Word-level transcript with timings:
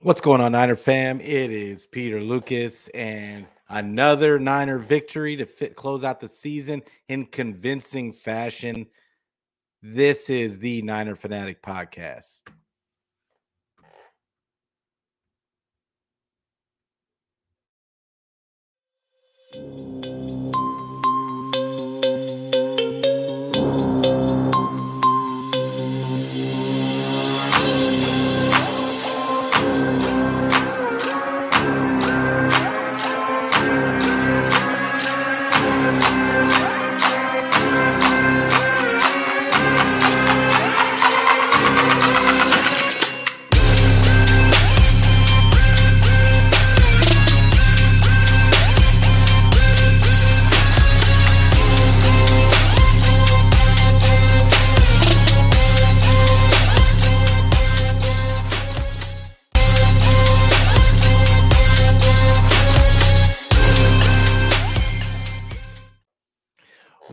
What's 0.00 0.20
going 0.20 0.40
on, 0.40 0.52
Niner 0.52 0.76
fam? 0.76 1.20
It 1.20 1.50
is 1.50 1.84
Peter 1.84 2.20
Lucas 2.20 2.86
and 2.94 3.48
another 3.68 4.38
Niner 4.38 4.78
victory 4.78 5.34
to 5.34 5.44
fit, 5.44 5.74
close 5.74 6.04
out 6.04 6.20
the 6.20 6.28
season 6.28 6.84
in 7.08 7.26
convincing 7.26 8.12
fashion. 8.12 8.86
This 9.82 10.30
is 10.30 10.60
the 10.60 10.82
Niner 10.82 11.16
Fanatic 11.16 11.64
Podcast. 11.64 12.44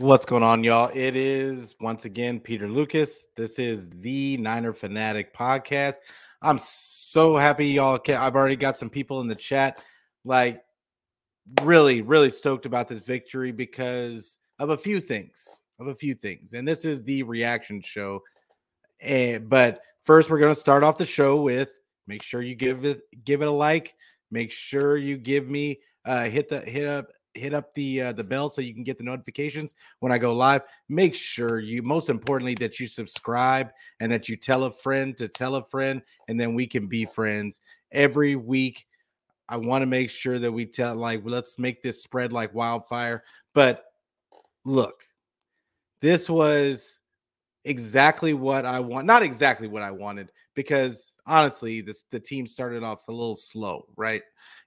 What's 0.06 0.24
going 0.24 0.44
on, 0.44 0.62
y'all? 0.62 0.92
It 0.94 1.16
is 1.16 1.74
once 1.80 2.04
again 2.04 2.38
Peter 2.38 2.68
Lucas. 2.68 3.26
This 3.36 3.58
is 3.58 3.90
the 3.90 4.36
Niner 4.36 4.72
Fanatic 4.72 5.34
podcast. 5.34 5.96
I'm 6.40 6.58
so 6.58 7.36
happy, 7.36 7.66
y'all. 7.66 7.98
I've 8.10 8.36
already 8.36 8.54
got 8.54 8.76
some 8.76 8.88
people 8.88 9.20
in 9.20 9.26
the 9.26 9.34
chat, 9.34 9.82
like, 10.24 10.62
really, 11.60 12.02
really 12.02 12.30
stoked 12.30 12.66
about 12.66 12.86
this 12.86 13.00
victory 13.00 13.50
because 13.50 14.38
of 14.60 14.70
a 14.70 14.76
few 14.76 15.00
things. 15.00 15.44
Of 15.80 15.88
a 15.88 15.94
few 15.96 16.14
things. 16.14 16.52
And 16.52 16.68
this 16.68 16.84
is 16.84 17.02
the 17.02 17.24
reaction 17.24 17.80
show. 17.80 18.22
And, 19.00 19.48
but 19.48 19.80
first, 20.04 20.30
we're 20.30 20.38
going 20.38 20.54
to 20.54 20.60
start 20.60 20.84
off 20.84 20.98
the 20.98 21.04
show 21.04 21.42
with 21.42 21.72
make 22.06 22.22
sure 22.22 22.42
you 22.42 22.54
give 22.54 22.84
it 22.84 23.00
give 23.24 23.42
it 23.42 23.48
a 23.48 23.50
like. 23.50 23.96
Make 24.30 24.52
sure 24.52 24.96
you 24.96 25.16
give 25.18 25.48
me 25.48 25.80
uh, 26.04 26.26
hit 26.26 26.48
the 26.48 26.60
hit 26.60 26.86
up 26.86 27.10
hit 27.36 27.54
up 27.54 27.74
the 27.74 28.02
uh, 28.02 28.12
the 28.12 28.24
bell 28.24 28.48
so 28.48 28.60
you 28.60 28.74
can 28.74 28.84
get 28.84 28.98
the 28.98 29.04
notifications 29.04 29.74
when 30.00 30.12
I 30.12 30.18
go 30.18 30.34
live. 30.34 30.62
Make 30.88 31.14
sure 31.14 31.58
you, 31.58 31.82
most 31.82 32.08
importantly, 32.08 32.54
that 32.56 32.80
you 32.80 32.88
subscribe 32.88 33.70
and 34.00 34.10
that 34.12 34.28
you 34.28 34.36
tell 34.36 34.64
a 34.64 34.70
friend 34.70 35.16
to 35.16 35.28
tell 35.28 35.56
a 35.56 35.64
friend, 35.64 36.02
and 36.28 36.38
then 36.38 36.54
we 36.54 36.66
can 36.66 36.86
be 36.86 37.04
friends 37.04 37.60
every 37.92 38.36
week. 38.36 38.86
I 39.48 39.56
want 39.58 39.82
to 39.82 39.86
make 39.86 40.10
sure 40.10 40.38
that 40.38 40.52
we 40.52 40.66
tell 40.66 40.94
like 40.94 41.22
let's 41.24 41.58
make 41.58 41.82
this 41.82 42.02
spread 42.02 42.32
like 42.32 42.54
wildfire. 42.54 43.22
But 43.54 43.84
look, 44.64 45.04
this 46.00 46.28
was 46.28 47.00
exactly 47.64 48.34
what 48.34 48.66
I 48.66 48.80
want. 48.80 49.06
Not 49.06 49.22
exactly 49.22 49.68
what 49.68 49.82
I 49.82 49.90
wanted 49.90 50.30
because 50.54 51.12
honestly, 51.26 51.80
this 51.80 52.04
the 52.10 52.20
team 52.20 52.46
started 52.46 52.82
off 52.82 53.06
a 53.08 53.12
little 53.12 53.36
slow, 53.36 53.86
right? 53.96 54.22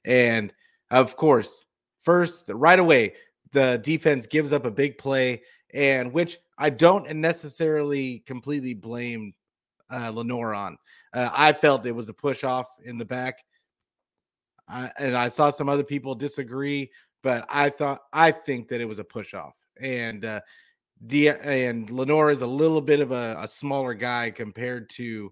And 0.06 0.54
of 0.92 1.16
course, 1.16 1.66
First, 2.10 2.50
right 2.50 2.80
away, 2.80 3.14
the 3.52 3.80
defense 3.84 4.26
gives 4.26 4.52
up 4.52 4.66
a 4.66 4.72
big 4.72 4.98
play, 4.98 5.44
and 5.76 6.12
which 6.12 6.40
I 6.58 6.72
don't 6.72 7.08
necessarily 7.18 8.24
completely 8.26 8.74
blame 8.74 9.36
uh, 9.94 10.10
Lenoir 10.10 10.56
on. 10.56 10.80
Uh, 11.14 11.30
I 11.32 11.54
felt 11.54 11.86
it 11.86 11.92
was 11.92 12.10
a 12.10 12.14
push 12.16 12.44
off 12.44 12.66
in 12.84 12.98
the 12.98 13.06
back, 13.06 13.44
I, 14.68 14.90
and 14.98 15.16
I 15.16 15.28
saw 15.28 15.52
some 15.52 15.70
other 15.70 15.84
people 15.84 16.16
disagree, 16.16 16.90
but 17.22 17.46
I 17.48 17.70
thought 17.70 18.00
I 18.12 18.32
think 18.32 18.70
that 18.70 18.82
it 18.82 18.88
was 18.88 18.98
a 18.98 19.04
push 19.04 19.36
off, 19.36 19.54
and 19.80 20.26
uh, 20.26 20.42
and 21.14 21.92
Lenoir 21.92 22.32
is 22.32 22.42
a 22.42 22.48
little 22.48 22.82
bit 22.82 23.02
of 23.02 23.12
a, 23.12 23.38
a 23.40 23.48
smaller 23.48 23.94
guy 23.94 24.32
compared 24.32 24.90
to 24.96 25.32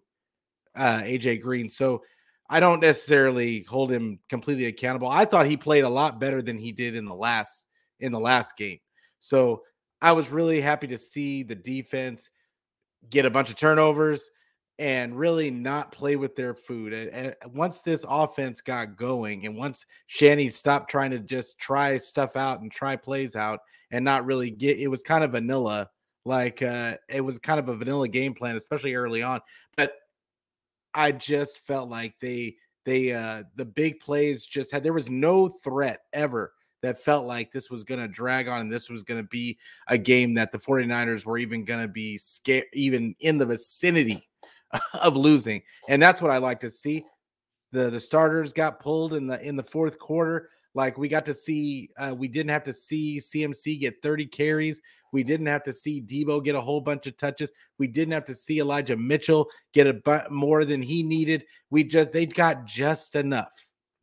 uh, 0.76 1.00
AJ 1.00 1.42
Green, 1.42 1.70
so 1.70 2.04
I 2.50 2.60
don't 2.60 2.80
necessarily 2.80 3.64
hold 3.64 3.92
him 3.92 4.20
completely 4.30 4.66
accountable. 4.66 5.10
I 5.10 5.26
thought 5.26 5.48
he 5.48 5.58
played 5.58 5.84
a 5.84 5.90
lot 5.90 6.20
better 6.20 6.42
than 6.42 6.58
he 6.58 6.72
did 6.72 6.96
in 6.96 7.06
the 7.06 7.16
last 7.16 7.66
in 8.00 8.12
the 8.12 8.20
last 8.20 8.56
game. 8.58 8.80
So 9.20 9.64
I 10.02 10.12
was 10.12 10.30
really 10.30 10.62
happy 10.62 10.88
to 10.88 10.98
see 10.98 11.44
the 11.44 11.56
defense 11.56 12.30
get 13.10 13.26
a 13.26 13.30
bunch 13.30 13.50
of 13.50 13.56
turnovers 13.56 14.30
and 14.80 15.18
really 15.18 15.50
not 15.50 15.92
play 15.92 16.16
with 16.16 16.36
their 16.36 16.54
food. 16.54 16.94
And 16.94 17.36
once 17.52 17.82
this 17.82 18.06
offense 18.08 18.62
got 18.62 18.96
going, 18.96 19.46
and 19.46 19.58
once 19.58 19.86
Shanny 20.06 20.50
stopped 20.50 20.92
trying 20.92 21.12
to 21.12 21.20
just 21.20 21.58
try 21.58 21.98
stuff 21.98 22.36
out 22.36 22.62
and 22.62 22.72
try 22.72 22.96
plays 22.96 23.36
out, 23.36 23.60
and 23.90 24.04
not 24.06 24.26
really 24.26 24.52
get, 24.52 24.78
it 24.78 24.88
was 24.88 25.02
kind 25.02 25.24
of 25.24 25.32
vanilla. 25.32 25.90
Like 26.26 26.62
uh, 26.62 26.98
it 27.10 27.22
was 27.22 27.40
kind 27.40 27.60
of 27.60 27.70
a 27.70 27.76
vanilla 27.76 28.08
game 28.08 28.34
plan, 28.34 28.56
especially 28.58 28.96
early 28.96 29.24
on. 29.24 29.40
But 29.76 29.94
I 30.98 31.12
just 31.12 31.60
felt 31.60 31.90
like 31.90 32.16
they 32.20 32.56
they 32.84 33.14
uh 33.14 33.44
the 33.56 33.66
big 33.66 34.00
plays 34.00 34.46
just 34.46 34.72
had 34.72 34.84
there 34.84 34.94
was 34.94 35.10
no 35.10 35.48
threat 35.48 36.02
ever 36.12 36.54
that 36.82 37.04
felt 37.04 37.26
like 37.26 37.52
this 37.52 37.70
was 37.70 37.84
going 37.84 38.00
to 38.00 38.08
drag 38.08 38.48
on 38.48 38.62
and 38.62 38.72
this 38.72 38.90
was 38.90 39.04
going 39.04 39.22
to 39.22 39.28
be 39.28 39.58
a 39.88 39.98
game 39.98 40.34
that 40.36 40.52
the 40.52 40.58
49ers 40.58 41.26
were 41.26 41.38
even 41.38 41.66
going 41.66 41.82
to 41.82 41.88
be 41.88 42.18
scared 42.18 42.66
even 42.74 43.16
in 43.20 43.38
the 43.38 43.46
vicinity 43.46 44.28
of 44.94 45.16
losing. 45.16 45.62
And 45.88 46.02
that's 46.02 46.22
what 46.22 46.32
I 46.32 46.38
like 46.40 46.60
to 46.62 46.70
see. 46.70 47.06
The 47.72 47.90
the 47.90 48.00
starters 48.00 48.54
got 48.54 48.80
pulled 48.80 49.14
in 49.14 49.28
the 49.28 49.40
in 49.42 49.56
the 49.56 49.64
fourth 49.64 50.00
quarter 50.00 50.50
like 50.78 50.96
we 50.96 51.08
got 51.08 51.26
to 51.26 51.34
see, 51.34 51.90
uh, 51.98 52.14
we 52.16 52.28
didn't 52.28 52.52
have 52.52 52.64
to 52.66 52.72
see 52.72 53.18
CMC 53.18 53.80
get 53.80 54.00
30 54.04 54.28
carries. 54.28 54.80
We 55.12 55.24
didn't 55.24 55.48
have 55.48 55.64
to 55.64 55.74
see 55.74 56.04
Debo 56.04 56.44
get 56.44 56.54
a 56.54 56.62
whole 56.62 56.82
bunch 56.82 57.08
of 57.08 57.18
touches. 57.18 57.52
We 57.80 57.88
didn't 57.88 58.14
have 58.14 58.26
to 58.26 58.36
see 58.36 58.60
Elijah 58.60 58.96
Mitchell 58.96 59.50
get 59.74 59.88
a 59.88 59.96
bu- 59.96 60.30
more 60.30 60.66
than 60.66 60.84
he 60.84 61.02
needed. 61.02 61.46
We 61.72 61.84
just 61.84 62.12
they 62.12 62.28
got 62.28 62.66
just 62.66 63.16
enough. 63.16 63.52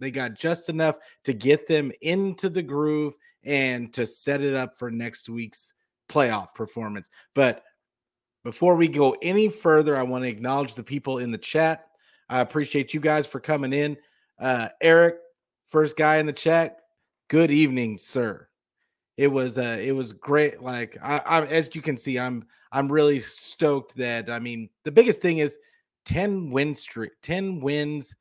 They 0.01 0.11
got 0.11 0.35
just 0.35 0.69
enough 0.69 0.97
to 1.23 1.33
get 1.33 1.69
them 1.69 1.93
into 2.01 2.49
the 2.49 2.63
groove 2.63 3.15
and 3.45 3.93
to 3.93 4.05
set 4.05 4.41
it 4.41 4.55
up 4.55 4.77
for 4.77 4.91
next 4.91 5.29
week's 5.29 5.75
playoff 6.09 6.55
performance. 6.57 7.09
But 7.37 7.63
before 8.43 8.75
we 8.75 8.89
go 8.89 9.17
any 9.23 9.49
further, 9.49 9.97
I 9.97 10.03
want 10.03 10.25
to 10.25 10.29
acknowledge 10.29 10.75
the 10.75 10.83
people 10.83 11.19
in 11.19 11.31
the 11.31 11.39
chat. 11.39 11.87
I 12.29 12.41
appreciate 12.41 12.93
you 12.93 12.99
guys 12.99 13.29
for 13.29 13.39
coming 13.39 13.73
in. 13.73 13.97
Uh, 14.41 14.71
Eric, 14.83 15.19
first 15.75 15.97
guy 15.97 16.19
in 16.19 16.27
the 16.27 16.33
chat. 16.33 16.83
Good 17.27 17.51
evening, 17.51 17.99
sir. 17.99 18.47
It 19.17 19.27
was 19.27 19.59
uh 19.59 19.77
it 19.81 19.91
was 19.91 20.13
great. 20.13 20.63
Like 20.63 20.97
I, 21.03 21.19
I 21.19 21.47
as 21.47 21.69
you 21.75 21.83
can 21.83 21.97
see, 21.97 22.17
I'm 22.17 22.45
I'm 22.71 22.91
really 22.93 23.19
stoked 23.19 23.97
that 23.97 24.31
I 24.31 24.39
mean 24.39 24.71
the 24.85 24.93
biggest 24.93 25.21
thing 25.21 25.39
is 25.39 25.59
10 26.05 26.53
win 26.53 26.77
streak, 26.77 27.11
10 27.23 27.59
wins 27.59 28.15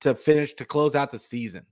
to 0.00 0.16
finish 0.16 0.54
to 0.54 0.64
close 0.64 0.96
out 0.96 1.12
the 1.12 1.18
season. 1.20 1.64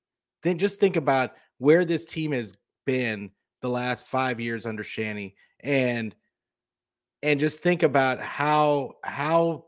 Then 0.44 0.56
just 0.56 0.78
think 0.78 0.94
about 0.94 1.33
where 1.59 1.84
this 1.84 2.05
team 2.05 2.31
has 2.31 2.55
been 2.87 3.33
the 3.61 3.69
last 3.69 4.06
five 4.06 4.39
years 4.39 4.67
under 4.67 4.84
Shanny 4.84 5.34
and 5.59 6.15
and 7.25 7.41
just 7.41 7.59
think 7.59 7.83
about 7.83 8.21
how 8.21 8.99
how 9.03 9.65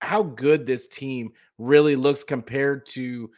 how 0.00 0.22
good 0.22 0.64
this 0.64 0.88
team 0.88 1.32
really 1.58 1.94
looks 1.94 2.24
compared 2.24 2.86
to 2.86 3.28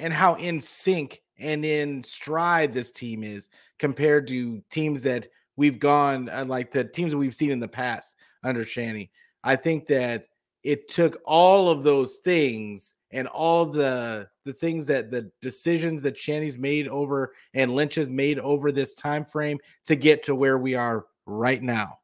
and 0.00 0.12
how 0.12 0.34
in 0.34 0.60
sync 0.60 1.22
and 1.38 1.64
in 1.64 2.02
stride 2.02 2.72
this 2.72 2.90
team 2.90 3.22
is 3.22 3.48
compared 3.78 4.26
to 4.28 4.62
teams 4.70 5.02
that 5.02 5.28
we've 5.56 5.78
gone 5.78 6.28
uh, 6.28 6.44
like 6.46 6.70
the 6.70 6.84
teams 6.84 7.12
that 7.12 7.18
we've 7.18 7.34
seen 7.34 7.50
in 7.50 7.60
the 7.60 7.68
past 7.68 8.14
under 8.42 8.64
Shanny. 8.64 9.10
I 9.44 9.56
think 9.56 9.86
that 9.86 10.26
it 10.62 10.88
took 10.88 11.20
all 11.24 11.68
of 11.68 11.82
those 11.82 12.16
things 12.16 12.96
and 13.10 13.26
all 13.26 13.66
the 13.66 14.28
the 14.44 14.52
things 14.52 14.86
that 14.86 15.10
the 15.10 15.30
decisions 15.40 16.02
that 16.02 16.18
Shanny's 16.18 16.58
made 16.58 16.88
over 16.88 17.34
and 17.54 17.74
Lynch 17.74 17.94
has 17.96 18.08
made 18.08 18.38
over 18.38 18.72
this 18.72 18.94
time 18.94 19.24
frame 19.24 19.58
to 19.84 19.96
get 19.96 20.22
to 20.24 20.34
where 20.34 20.58
we 20.58 20.74
are 20.74 21.06
right 21.26 21.62
now. 21.62 21.98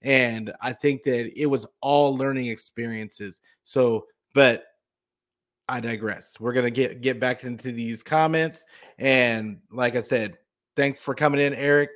And 0.00 0.52
I 0.60 0.72
think 0.72 1.04
that 1.04 1.40
it 1.40 1.46
was 1.46 1.66
all 1.80 2.16
learning 2.16 2.46
experiences. 2.46 3.40
So, 3.62 4.06
but 4.34 4.64
I 5.68 5.80
digress. 5.80 6.38
We're 6.40 6.52
gonna 6.52 6.70
get 6.70 7.00
get 7.00 7.20
back 7.20 7.44
into 7.44 7.72
these 7.72 8.02
comments, 8.02 8.64
and 8.98 9.58
like 9.70 9.96
I 9.96 10.00
said, 10.00 10.38
thanks 10.76 11.00
for 11.00 11.14
coming 11.14 11.40
in, 11.40 11.54
Eric, 11.54 11.90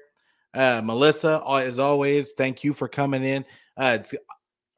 uh, 0.54 0.80
Melissa. 0.82 1.42
As 1.48 1.78
always, 1.78 2.32
thank 2.32 2.64
you 2.64 2.72
for 2.72 2.88
coming 2.88 3.24
in. 3.24 3.44
Uh, 3.76 3.98
it's 4.00 4.14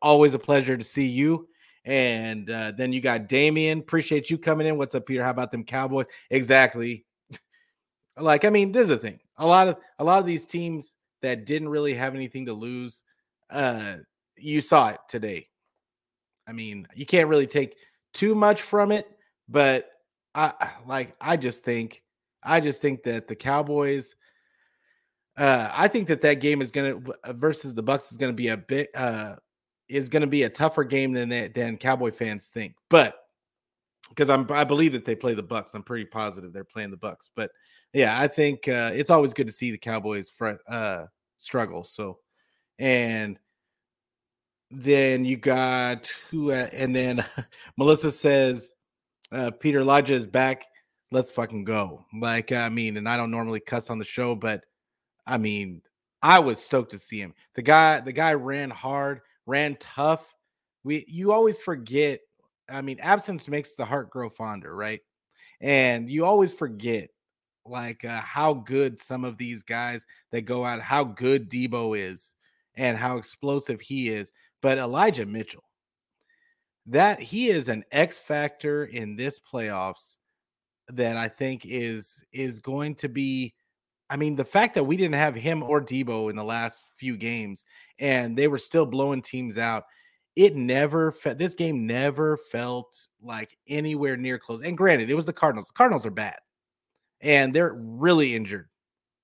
always 0.02 0.34
a 0.34 0.38
pleasure 0.38 0.76
to 0.76 0.84
see 0.84 1.06
you. 1.06 1.48
And 1.84 2.50
uh, 2.50 2.72
then 2.76 2.92
you 2.92 3.00
got 3.00 3.28
Damien. 3.28 3.78
Appreciate 3.78 4.30
you 4.30 4.36
coming 4.36 4.66
in. 4.66 4.76
What's 4.76 4.94
up, 4.94 5.06
Peter? 5.06 5.24
How 5.24 5.30
about 5.30 5.50
them 5.50 5.64
Cowboys? 5.64 6.06
Exactly. 6.30 7.06
like, 8.18 8.44
I 8.44 8.50
mean, 8.50 8.72
this 8.72 8.82
is 8.82 8.88
the 8.88 8.98
thing. 8.98 9.20
A 9.38 9.46
lot 9.46 9.68
of 9.68 9.76
a 9.98 10.04
lot 10.04 10.18
of 10.18 10.26
these 10.26 10.44
teams 10.44 10.96
that 11.22 11.46
didn't 11.46 11.68
really 11.68 11.94
have 11.94 12.14
anything 12.14 12.46
to 12.46 12.52
lose, 12.52 13.02
uh, 13.50 13.96
you 14.36 14.60
saw 14.60 14.88
it 14.88 14.98
today. 15.08 15.48
I 16.46 16.52
mean, 16.52 16.86
you 16.94 17.06
can't 17.06 17.28
really 17.28 17.46
take 17.46 17.76
too 18.12 18.34
much 18.34 18.62
from 18.62 18.92
it, 18.92 19.06
but 19.48 19.90
I 20.34 20.70
like 20.86 21.16
I 21.20 21.36
just 21.36 21.64
think 21.64 22.02
I 22.42 22.60
just 22.60 22.80
think 22.80 23.02
that 23.04 23.28
the 23.28 23.34
Cowboys 23.34 24.14
uh 25.36 25.70
I 25.72 25.88
think 25.88 26.08
that 26.08 26.20
that 26.20 26.34
game 26.34 26.62
is 26.62 26.70
going 26.70 27.02
to 27.02 27.12
uh, 27.24 27.32
versus 27.32 27.74
the 27.74 27.82
Bucks 27.82 28.12
is 28.12 28.18
going 28.18 28.32
to 28.32 28.36
be 28.36 28.48
a 28.48 28.56
bit 28.56 28.90
uh 28.94 29.36
is 29.88 30.08
going 30.08 30.20
to 30.20 30.26
be 30.26 30.42
a 30.42 30.50
tougher 30.50 30.84
game 30.84 31.12
than 31.12 31.30
they, 31.30 31.48
than 31.48 31.76
Cowboy 31.76 32.10
fans 32.10 32.48
think. 32.48 32.74
But 32.90 33.16
because 34.10 34.30
I'm 34.30 34.46
I 34.50 34.64
believe 34.64 34.92
that 34.92 35.04
they 35.04 35.16
play 35.16 35.34
the 35.34 35.42
Bucks. 35.42 35.74
I'm 35.74 35.82
pretty 35.82 36.04
positive 36.06 36.52
they're 36.52 36.64
playing 36.64 36.90
the 36.90 36.96
Bucks. 36.96 37.30
But 37.34 37.50
yeah, 37.92 38.20
I 38.20 38.28
think 38.28 38.68
uh 38.68 38.92
it's 38.94 39.10
always 39.10 39.34
good 39.34 39.46
to 39.48 39.52
see 39.52 39.70
the 39.70 39.78
Cowboys 39.78 40.30
fr- 40.30 40.52
uh 40.68 41.06
struggle. 41.38 41.84
So 41.84 42.18
and 42.78 43.38
then 44.70 45.24
you 45.24 45.36
got 45.36 46.12
who 46.30 46.52
uh, 46.52 46.68
and 46.72 46.94
then 46.94 47.24
Melissa 47.76 48.10
says 48.10 48.74
uh 49.32 49.50
Peter 49.50 49.80
Elijah 49.80 50.14
is 50.14 50.26
back. 50.26 50.64
Let's 51.10 51.30
fucking 51.30 51.64
go. 51.64 52.04
Like 52.18 52.52
I 52.52 52.68
mean, 52.68 52.96
and 52.96 53.08
I 53.08 53.16
don't 53.16 53.30
normally 53.30 53.60
cuss 53.60 53.90
on 53.90 53.98
the 53.98 54.04
show, 54.04 54.34
but 54.34 54.64
I 55.26 55.38
mean, 55.38 55.82
I 56.22 56.38
was 56.40 56.62
stoked 56.62 56.92
to 56.92 56.98
see 56.98 57.20
him. 57.20 57.34
The 57.54 57.62
guy, 57.62 58.00
the 58.00 58.12
guy 58.12 58.34
ran 58.34 58.70
hard, 58.70 59.20
ran 59.46 59.76
tough. 59.76 60.34
We 60.84 61.04
you 61.08 61.32
always 61.32 61.58
forget. 61.58 62.20
I 62.70 62.82
mean, 62.82 62.98
absence 63.00 63.48
makes 63.48 63.74
the 63.74 63.84
heart 63.84 64.10
grow 64.10 64.28
fonder, 64.28 64.74
right? 64.74 65.00
And 65.60 66.10
you 66.10 66.24
always 66.24 66.52
forget 66.52 67.10
like 67.64 68.04
uh, 68.04 68.20
how 68.20 68.54
good 68.54 68.98
some 68.98 69.24
of 69.24 69.38
these 69.38 69.62
guys 69.62 70.06
that 70.32 70.42
go 70.42 70.64
out, 70.64 70.80
how 70.80 71.04
good 71.04 71.50
Debo 71.50 71.98
is, 71.98 72.34
and 72.74 72.96
how 72.96 73.18
explosive 73.18 73.80
he 73.80 74.08
is. 74.08 74.32
But 74.60 74.78
Elijah 74.78 75.26
Mitchell, 75.26 75.64
that 76.86 77.20
he 77.20 77.48
is 77.48 77.68
an 77.68 77.84
X 77.92 78.18
factor 78.18 78.84
in 78.84 79.16
this 79.16 79.38
playoffs 79.38 80.18
that 80.88 81.16
I 81.16 81.28
think 81.28 81.62
is 81.64 82.24
is 82.32 82.58
going 82.60 82.94
to 82.96 83.08
be. 83.08 83.54
I 84.10 84.16
mean, 84.16 84.36
the 84.36 84.44
fact 84.44 84.74
that 84.74 84.84
we 84.84 84.96
didn't 84.96 85.16
have 85.16 85.34
him 85.34 85.62
or 85.62 85.82
Debo 85.82 86.30
in 86.30 86.36
the 86.36 86.44
last 86.44 86.92
few 86.96 87.16
games, 87.18 87.64
and 87.98 88.36
they 88.36 88.48
were 88.48 88.58
still 88.58 88.86
blowing 88.86 89.20
teams 89.20 89.58
out. 89.58 89.84
It 90.34 90.54
never 90.56 91.12
fe- 91.12 91.34
this 91.34 91.54
game 91.54 91.86
never 91.86 92.36
felt 92.36 93.08
like 93.20 93.58
anywhere 93.66 94.16
near 94.16 94.38
close. 94.38 94.62
And 94.62 94.78
granted, 94.78 95.10
it 95.10 95.14
was 95.14 95.26
the 95.26 95.32
Cardinals. 95.32 95.66
The 95.66 95.72
Cardinals 95.74 96.06
are 96.06 96.10
bad, 96.10 96.38
and 97.20 97.52
they're 97.52 97.74
really 97.74 98.34
injured. 98.34 98.68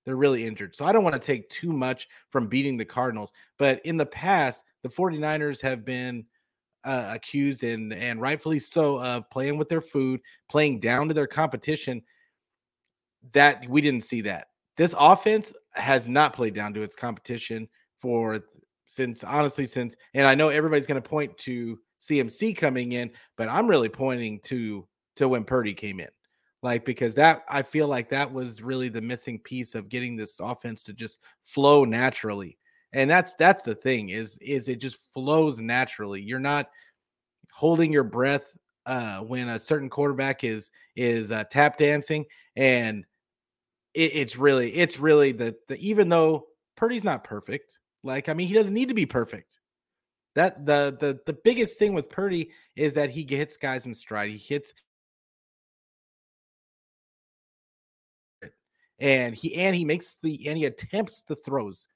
They're 0.04 0.16
really 0.16 0.44
injured. 0.44 0.76
So 0.76 0.84
I 0.84 0.92
don't 0.92 1.04
want 1.04 1.14
to 1.14 1.26
take 1.26 1.48
too 1.48 1.72
much 1.72 2.08
from 2.30 2.48
beating 2.48 2.76
the 2.76 2.84
Cardinals. 2.84 3.32
But 3.58 3.80
in 3.84 3.96
the 3.96 4.06
past, 4.06 4.62
the 4.82 4.88
49ers 4.88 5.62
have 5.62 5.84
been 5.84 6.26
uh, 6.84 7.12
accused 7.14 7.64
and 7.64 7.94
and 7.94 8.20
rightfully 8.20 8.58
so 8.58 9.00
of 9.00 9.28
playing 9.30 9.56
with 9.56 9.68
their 9.68 9.80
food, 9.80 10.20
playing 10.50 10.80
down 10.80 11.08
to 11.08 11.14
their 11.14 11.26
competition. 11.26 12.02
That 13.32 13.66
we 13.68 13.80
didn't 13.80 14.02
see 14.02 14.20
that. 14.22 14.48
This 14.76 14.94
offense 14.98 15.54
has 15.72 16.08
not 16.08 16.34
played 16.34 16.54
down 16.54 16.74
to 16.74 16.82
its 16.82 16.94
competition 16.94 17.68
for 17.96 18.40
since 18.84 19.24
honestly 19.24 19.64
since 19.64 19.96
and 20.12 20.26
I 20.26 20.34
know 20.34 20.50
everybody's 20.50 20.86
going 20.86 21.02
to 21.02 21.08
point 21.08 21.38
to 21.38 21.78
CMC 22.02 22.54
coming 22.54 22.92
in, 22.92 23.10
but 23.38 23.48
I'm 23.48 23.66
really 23.66 23.88
pointing 23.88 24.40
to 24.40 24.86
to 25.16 25.28
when 25.28 25.44
Purdy 25.44 25.72
came 25.72 26.00
in. 26.00 26.08
Like 26.64 26.87
because 26.87 27.14
that 27.16 27.44
I 27.46 27.61
feel 27.61 27.88
like 27.88 28.08
that 28.08 28.32
was 28.32 28.62
really 28.62 28.88
the 28.88 29.02
missing 29.02 29.38
piece 29.38 29.75
of 29.75 29.90
getting 29.90 30.16
this 30.16 30.40
offense 30.40 30.82
to 30.84 30.94
just 30.94 31.20
flow 31.43 31.84
naturally. 31.84 32.56
And 32.94 33.11
that's 33.11 33.34
that's 33.34 33.64
the 33.64 33.75
thing 33.75 34.08
is 34.08 34.38
is 34.38 34.66
it 34.69 34.76
just 34.81 34.99
flows 35.12 35.61
naturally. 35.61 36.22
You're 36.22 36.40
not 36.40 36.70
holding 37.52 37.93
your 37.93 38.02
breath 38.02 38.56
uh 38.87 39.19
when 39.20 39.50
a 39.50 39.58
certain 39.58 39.90
quarterback 39.90 40.43
is 40.43 40.70
is 40.96 41.31
uh, 41.31 41.44
tap 41.50 41.76
dancing 41.76 42.25
and 42.56 43.05
it, 43.93 44.11
it's 44.14 44.37
really 44.38 44.75
it's 44.75 44.99
really 44.99 45.32
the, 45.32 45.55
the 45.69 45.76
even 45.87 46.08
though 46.08 46.46
Purdy's 46.78 47.05
not 47.05 47.25
perfect 47.25 47.78
like 48.02 48.31
I 48.31 48.32
mean 48.32 48.49
he 48.49 48.55
doesn't 48.55 48.75
need 48.75 48.88
to 48.88 48.94
be 48.94 49.06
perfect. 49.06 49.58
That 50.34 50.64
the 50.64 50.96
the 50.99 51.20
the 51.26 51.38
biggest 51.44 51.78
thing 51.78 51.93
with 51.93 52.08
Purdy 52.08 52.52
is 52.75 52.94
that 52.94 53.11
he 53.11 53.26
hits 53.28 53.58
guys 53.58 53.84
in 53.84 53.93
stride. 53.93 54.31
He 54.31 54.38
hits 54.38 54.72
and 59.04 59.34
he 59.34 59.54
and 59.56 59.76
he 59.76 59.84
makes 59.84 60.16
the 60.22 60.48
and 60.48 60.56
he 60.56 60.64
attempts 60.64 61.20
the 61.20 61.36
throws 61.36 61.88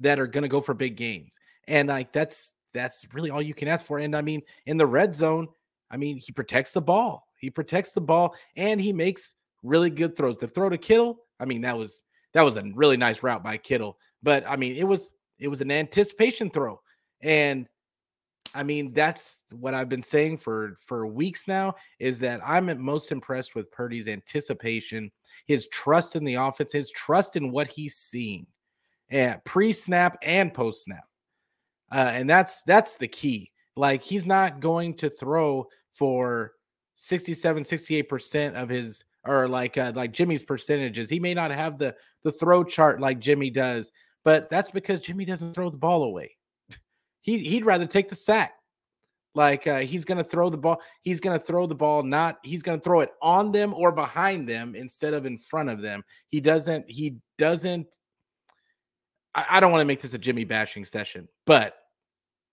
that 0.00 0.18
are 0.18 0.26
going 0.26 0.42
to 0.42 0.48
go 0.48 0.60
for 0.60 0.74
big 0.74 0.96
gains. 0.96 1.38
And 1.68 1.88
like 1.88 2.12
that's 2.12 2.54
that's 2.74 3.06
really 3.14 3.30
all 3.30 3.40
you 3.40 3.54
can 3.54 3.68
ask 3.68 3.86
for. 3.86 4.00
And 4.00 4.16
I 4.16 4.20
mean, 4.20 4.42
in 4.66 4.76
the 4.76 4.86
red 4.86 5.14
zone, 5.14 5.46
I 5.92 5.96
mean, 5.96 6.16
he 6.16 6.32
protects 6.32 6.72
the 6.72 6.82
ball. 6.82 7.28
He 7.38 7.50
protects 7.50 7.92
the 7.92 8.00
ball 8.00 8.34
and 8.56 8.80
he 8.80 8.92
makes 8.92 9.36
really 9.62 9.90
good 9.90 10.16
throws. 10.16 10.38
The 10.38 10.48
throw 10.48 10.68
to 10.68 10.76
Kittle, 10.76 11.20
I 11.38 11.44
mean, 11.44 11.62
that 11.62 11.78
was 11.78 12.02
that 12.34 12.42
was 12.42 12.56
a 12.56 12.64
really 12.74 12.96
nice 12.96 13.22
route 13.22 13.44
by 13.44 13.58
Kittle. 13.58 13.96
But 14.24 14.44
I 14.46 14.56
mean, 14.56 14.74
it 14.74 14.84
was 14.84 15.12
it 15.38 15.46
was 15.46 15.60
an 15.60 15.70
anticipation 15.70 16.50
throw. 16.50 16.80
And 17.20 17.68
I 18.54 18.62
mean, 18.62 18.92
that's 18.92 19.40
what 19.52 19.74
I've 19.74 19.88
been 19.88 20.02
saying 20.02 20.38
for 20.38 20.76
for 20.80 21.06
weeks 21.06 21.46
now 21.46 21.74
is 21.98 22.18
that 22.20 22.40
I'm 22.44 22.80
most 22.80 23.12
impressed 23.12 23.54
with 23.54 23.70
Purdy's 23.70 24.08
anticipation, 24.08 25.10
his 25.46 25.66
trust 25.68 26.16
in 26.16 26.24
the 26.24 26.34
offense, 26.34 26.72
his 26.72 26.90
trust 26.90 27.36
in 27.36 27.52
what 27.52 27.68
he's 27.68 27.96
seeing 27.96 28.46
and 29.08 29.42
pre-snap 29.44 30.16
and 30.22 30.52
post-snap. 30.52 31.04
Uh, 31.92 32.10
and 32.12 32.28
that's 32.28 32.62
that's 32.62 32.96
the 32.96 33.08
key. 33.08 33.52
Like 33.76 34.02
he's 34.02 34.26
not 34.26 34.60
going 34.60 34.94
to 34.94 35.10
throw 35.10 35.68
for 35.92 36.52
67, 36.94 37.62
68% 37.62 38.54
of 38.54 38.68
his 38.68 39.04
or 39.24 39.48
like 39.48 39.76
uh, 39.76 39.92
like 39.94 40.12
Jimmy's 40.12 40.42
percentages. 40.42 41.10
He 41.10 41.20
may 41.20 41.34
not 41.34 41.50
have 41.50 41.78
the 41.78 41.94
the 42.22 42.32
throw 42.32 42.64
chart 42.64 43.00
like 43.00 43.20
Jimmy 43.20 43.50
does, 43.50 43.92
but 44.24 44.50
that's 44.50 44.70
because 44.70 45.00
Jimmy 45.00 45.24
doesn't 45.24 45.54
throw 45.54 45.70
the 45.70 45.76
ball 45.76 46.04
away. 46.04 46.35
He 47.26 47.40
he'd 47.40 47.66
rather 47.66 47.86
take 47.86 48.08
the 48.08 48.14
sack. 48.14 48.54
Like 49.34 49.66
uh, 49.66 49.80
he's 49.80 50.06
going 50.06 50.16
to 50.16 50.24
throw 50.24 50.48
the 50.48 50.56
ball. 50.56 50.80
He's 51.02 51.20
going 51.20 51.38
to 51.38 51.44
throw 51.44 51.66
the 51.66 51.74
ball. 51.74 52.02
Not 52.02 52.38
he's 52.42 52.62
going 52.62 52.80
to 52.80 52.82
throw 52.82 53.02
it 53.02 53.10
on 53.20 53.52
them 53.52 53.74
or 53.74 53.92
behind 53.92 54.48
them 54.48 54.74
instead 54.74 55.12
of 55.12 55.26
in 55.26 55.36
front 55.36 55.68
of 55.68 55.82
them. 55.82 56.02
He 56.30 56.40
doesn't. 56.40 56.90
He 56.90 57.16
doesn't 57.36 57.86
I, 59.36 59.46
I 59.50 59.60
don't 59.60 59.70
want 59.70 59.82
to 59.82 59.86
make 59.86 60.00
this 60.00 60.14
a 60.14 60.18
Jimmy 60.18 60.44
bashing 60.44 60.84
session, 60.84 61.28
but 61.44 61.76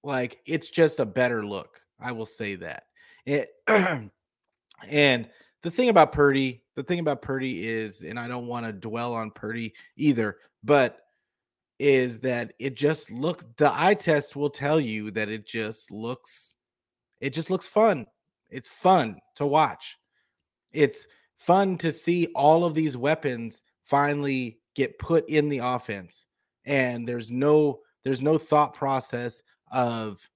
like 0.03 0.41
it's 0.45 0.69
just 0.69 0.99
a 0.99 1.05
better 1.05 1.43
look. 1.43 1.81
I 1.99 2.11
will 2.11 2.25
say 2.27 2.55
that. 2.55 2.83
It, 3.25 3.49
and 4.87 5.29
the 5.63 5.71
thing 5.71 5.89
about 5.89 6.11
Purdy, 6.11 6.61
the 6.75 6.83
thing 6.83 6.99
about 6.99 7.21
Purdy 7.21 7.67
is, 7.67 8.03
and 8.03 8.19
I 8.19 8.27
don't 8.27 8.47
want 8.47 8.65
to 8.65 8.73
dwell 8.73 9.13
on 9.13 9.31
Purdy 9.31 9.73
either, 9.95 10.37
but 10.63 10.99
is 11.83 12.21
that 12.21 12.53
it 12.59 12.75
just 12.75 13.11
look 13.11 13.43
the 13.57 13.69
eye 13.73 13.93
test 13.93 14.37
will 14.37 14.49
tell 14.49 14.79
you 14.79 15.11
that 15.11 15.27
it 15.27 15.45
just 15.45 15.91
looks 15.91 16.55
it 17.19 17.31
just 17.31 17.49
looks 17.49 17.67
fun. 17.67 18.05
It's 18.49 18.69
fun 18.69 19.17
to 19.35 19.45
watch. 19.45 19.97
It's 20.71 21.05
fun 21.35 21.77
to 21.79 21.91
see 21.91 22.27
all 22.35 22.63
of 22.63 22.73
these 22.73 22.95
weapons 22.95 23.63
finally 23.83 24.59
get 24.75 24.97
put 24.97 25.27
in 25.27 25.49
the 25.49 25.57
offense 25.57 26.25
and 26.65 27.05
there's 27.05 27.29
no 27.29 27.81
there's 28.05 28.21
no 28.21 28.37
thought 28.37 28.73
process 28.73 29.43
of 29.69 30.29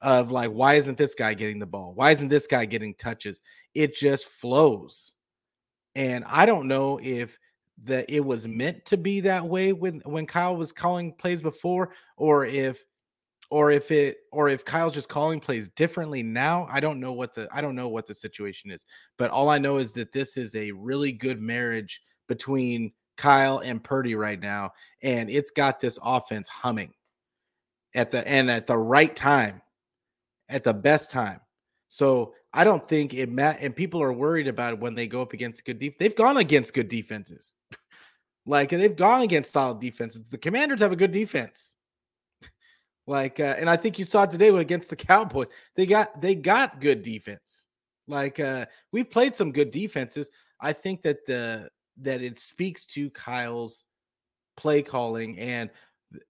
of 0.00 0.32
like 0.32 0.50
why 0.50 0.74
isn't 0.76 0.96
this 0.96 1.14
guy 1.14 1.34
getting 1.34 1.58
the 1.58 1.66
ball 1.66 1.92
why 1.94 2.10
isn't 2.10 2.28
this 2.28 2.46
guy 2.46 2.64
getting 2.64 2.94
touches 2.94 3.42
it 3.74 3.94
just 3.94 4.24
flows 4.24 5.14
and 5.94 6.24
i 6.26 6.46
don't 6.46 6.66
know 6.66 6.98
if 7.02 7.38
that 7.84 8.06
it 8.08 8.20
was 8.20 8.46
meant 8.46 8.84
to 8.84 8.96
be 8.96 9.20
that 9.20 9.46
way 9.46 9.72
when 9.72 10.00
when 10.04 10.26
kyle 10.26 10.56
was 10.56 10.72
calling 10.72 11.12
plays 11.12 11.42
before 11.42 11.90
or 12.16 12.44
if 12.44 12.84
or 13.50 13.70
if 13.70 13.90
it 13.90 14.18
or 14.32 14.48
if 14.48 14.64
kyle's 14.64 14.94
just 14.94 15.08
calling 15.08 15.40
plays 15.40 15.68
differently 15.68 16.22
now 16.22 16.66
i 16.70 16.80
don't 16.80 17.00
know 17.00 17.12
what 17.12 17.34
the 17.34 17.48
i 17.52 17.60
don't 17.60 17.74
know 17.74 17.88
what 17.88 18.06
the 18.06 18.14
situation 18.14 18.70
is 18.70 18.84
but 19.16 19.30
all 19.30 19.48
i 19.48 19.58
know 19.58 19.76
is 19.76 19.92
that 19.92 20.12
this 20.12 20.36
is 20.36 20.54
a 20.54 20.70
really 20.72 21.12
good 21.12 21.40
marriage 21.40 22.02
between 22.28 22.92
Kyle 23.20 23.58
and 23.58 23.84
Purdy 23.84 24.14
right 24.14 24.40
now, 24.40 24.72
and 25.02 25.28
it's 25.28 25.50
got 25.50 25.78
this 25.78 25.98
offense 26.02 26.48
humming 26.48 26.94
at 27.94 28.10
the 28.10 28.26
and 28.26 28.50
at 28.50 28.66
the 28.66 28.78
right 28.78 29.14
time, 29.14 29.60
at 30.48 30.64
the 30.64 30.72
best 30.72 31.10
time. 31.10 31.40
So 31.88 32.32
I 32.52 32.64
don't 32.64 32.86
think 32.86 33.14
it 33.14 33.30
mat 33.30 33.58
and 33.60 33.74
people 33.74 34.02
are 34.02 34.12
worried 34.12 34.48
about 34.48 34.74
it 34.74 34.80
when 34.80 34.94
they 34.94 35.06
go 35.06 35.22
up 35.22 35.32
against 35.32 35.64
good 35.64 35.78
defense. 35.78 35.96
They've 35.98 36.16
gone 36.16 36.36
against 36.36 36.74
good 36.74 36.88
defenses. 36.88 37.54
like 38.46 38.70
they've 38.70 38.96
gone 38.96 39.22
against 39.22 39.52
solid 39.52 39.80
defenses. 39.80 40.28
The 40.28 40.38
commanders 40.38 40.80
have 40.80 40.92
a 40.92 40.96
good 40.96 41.12
defense. 41.12 41.74
Like, 43.06 43.40
uh, 43.40 43.56
and 43.58 43.68
I 43.68 43.76
think 43.76 43.98
you 43.98 44.04
saw 44.04 44.24
today 44.26 44.52
when 44.52 44.60
against 44.60 44.88
the 44.88 44.94
Cowboys, 45.08 45.48
they 45.74 45.84
got 45.84 46.20
they 46.20 46.36
got 46.36 46.80
good 46.80 47.02
defense. 47.02 47.66
Like, 48.06 48.38
uh, 48.38 48.66
we've 48.92 49.10
played 49.10 49.34
some 49.34 49.50
good 49.50 49.72
defenses. 49.72 50.30
I 50.60 50.72
think 50.74 51.02
that 51.02 51.26
the 51.26 51.70
that 52.02 52.22
it 52.22 52.38
speaks 52.38 52.84
to 52.86 53.10
Kyle's 53.10 53.86
play 54.56 54.82
calling 54.82 55.40
and 55.40 55.70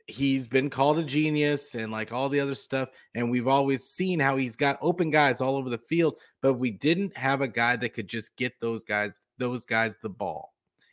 he's 0.06 0.46
been 0.46 0.68
called 0.68 0.98
a 0.98 1.02
genius 1.02 1.74
and 1.74 1.90
like 1.90 2.12
all 2.12 2.28
the 2.28 2.40
other 2.40 2.54
stuff 2.54 2.90
and 3.14 3.30
we've 3.30 3.48
always 3.48 3.84
seen 3.84 4.20
how 4.20 4.36
he's 4.36 4.56
got 4.56 4.78
open 4.82 5.10
guys 5.10 5.40
all 5.40 5.56
over 5.56 5.70
the 5.70 5.78
field 5.78 6.16
but 6.42 6.54
we 6.54 6.70
didn't 6.70 7.16
have 7.16 7.40
a 7.40 7.48
guy 7.48 7.76
that 7.76 7.90
could 7.90 8.08
just 8.08 8.36
get 8.36 8.52
those 8.60 8.84
guys 8.84 9.22
those 9.38 9.64
guys 9.64 9.96
the 10.02 10.08
ball 10.08 10.52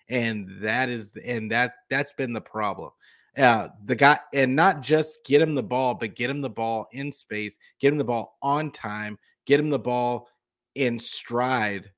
and 0.10 0.50
that 0.62 0.89
is 0.89 1.15
and 1.25 1.51
that 1.51 1.74
that's 1.89 2.13
been 2.13 2.32
the 2.32 2.41
problem. 2.41 2.91
Uh 3.38 3.67
the 3.86 3.96
guy 3.96 4.20
and 4.34 4.56
not 4.56 4.82
just 4.82 5.20
get 5.25 5.41
him 5.41 5.53
the 5.53 5.63
ball 5.63 5.94
but 5.94 6.15
get 6.15 6.29
him 6.29 6.41
the 6.41 6.50
ball 6.50 6.88
in 6.91 7.12
space 7.12 7.58
get 7.79 7.91
him 7.91 7.98
the 7.98 8.03
ball 8.03 8.38
on 8.41 8.72
time 8.72 9.20
get 9.46 9.60
him 9.60 9.70
the 9.70 9.77
ball 9.77 10.29
in 10.75 10.98
stride 10.98 11.91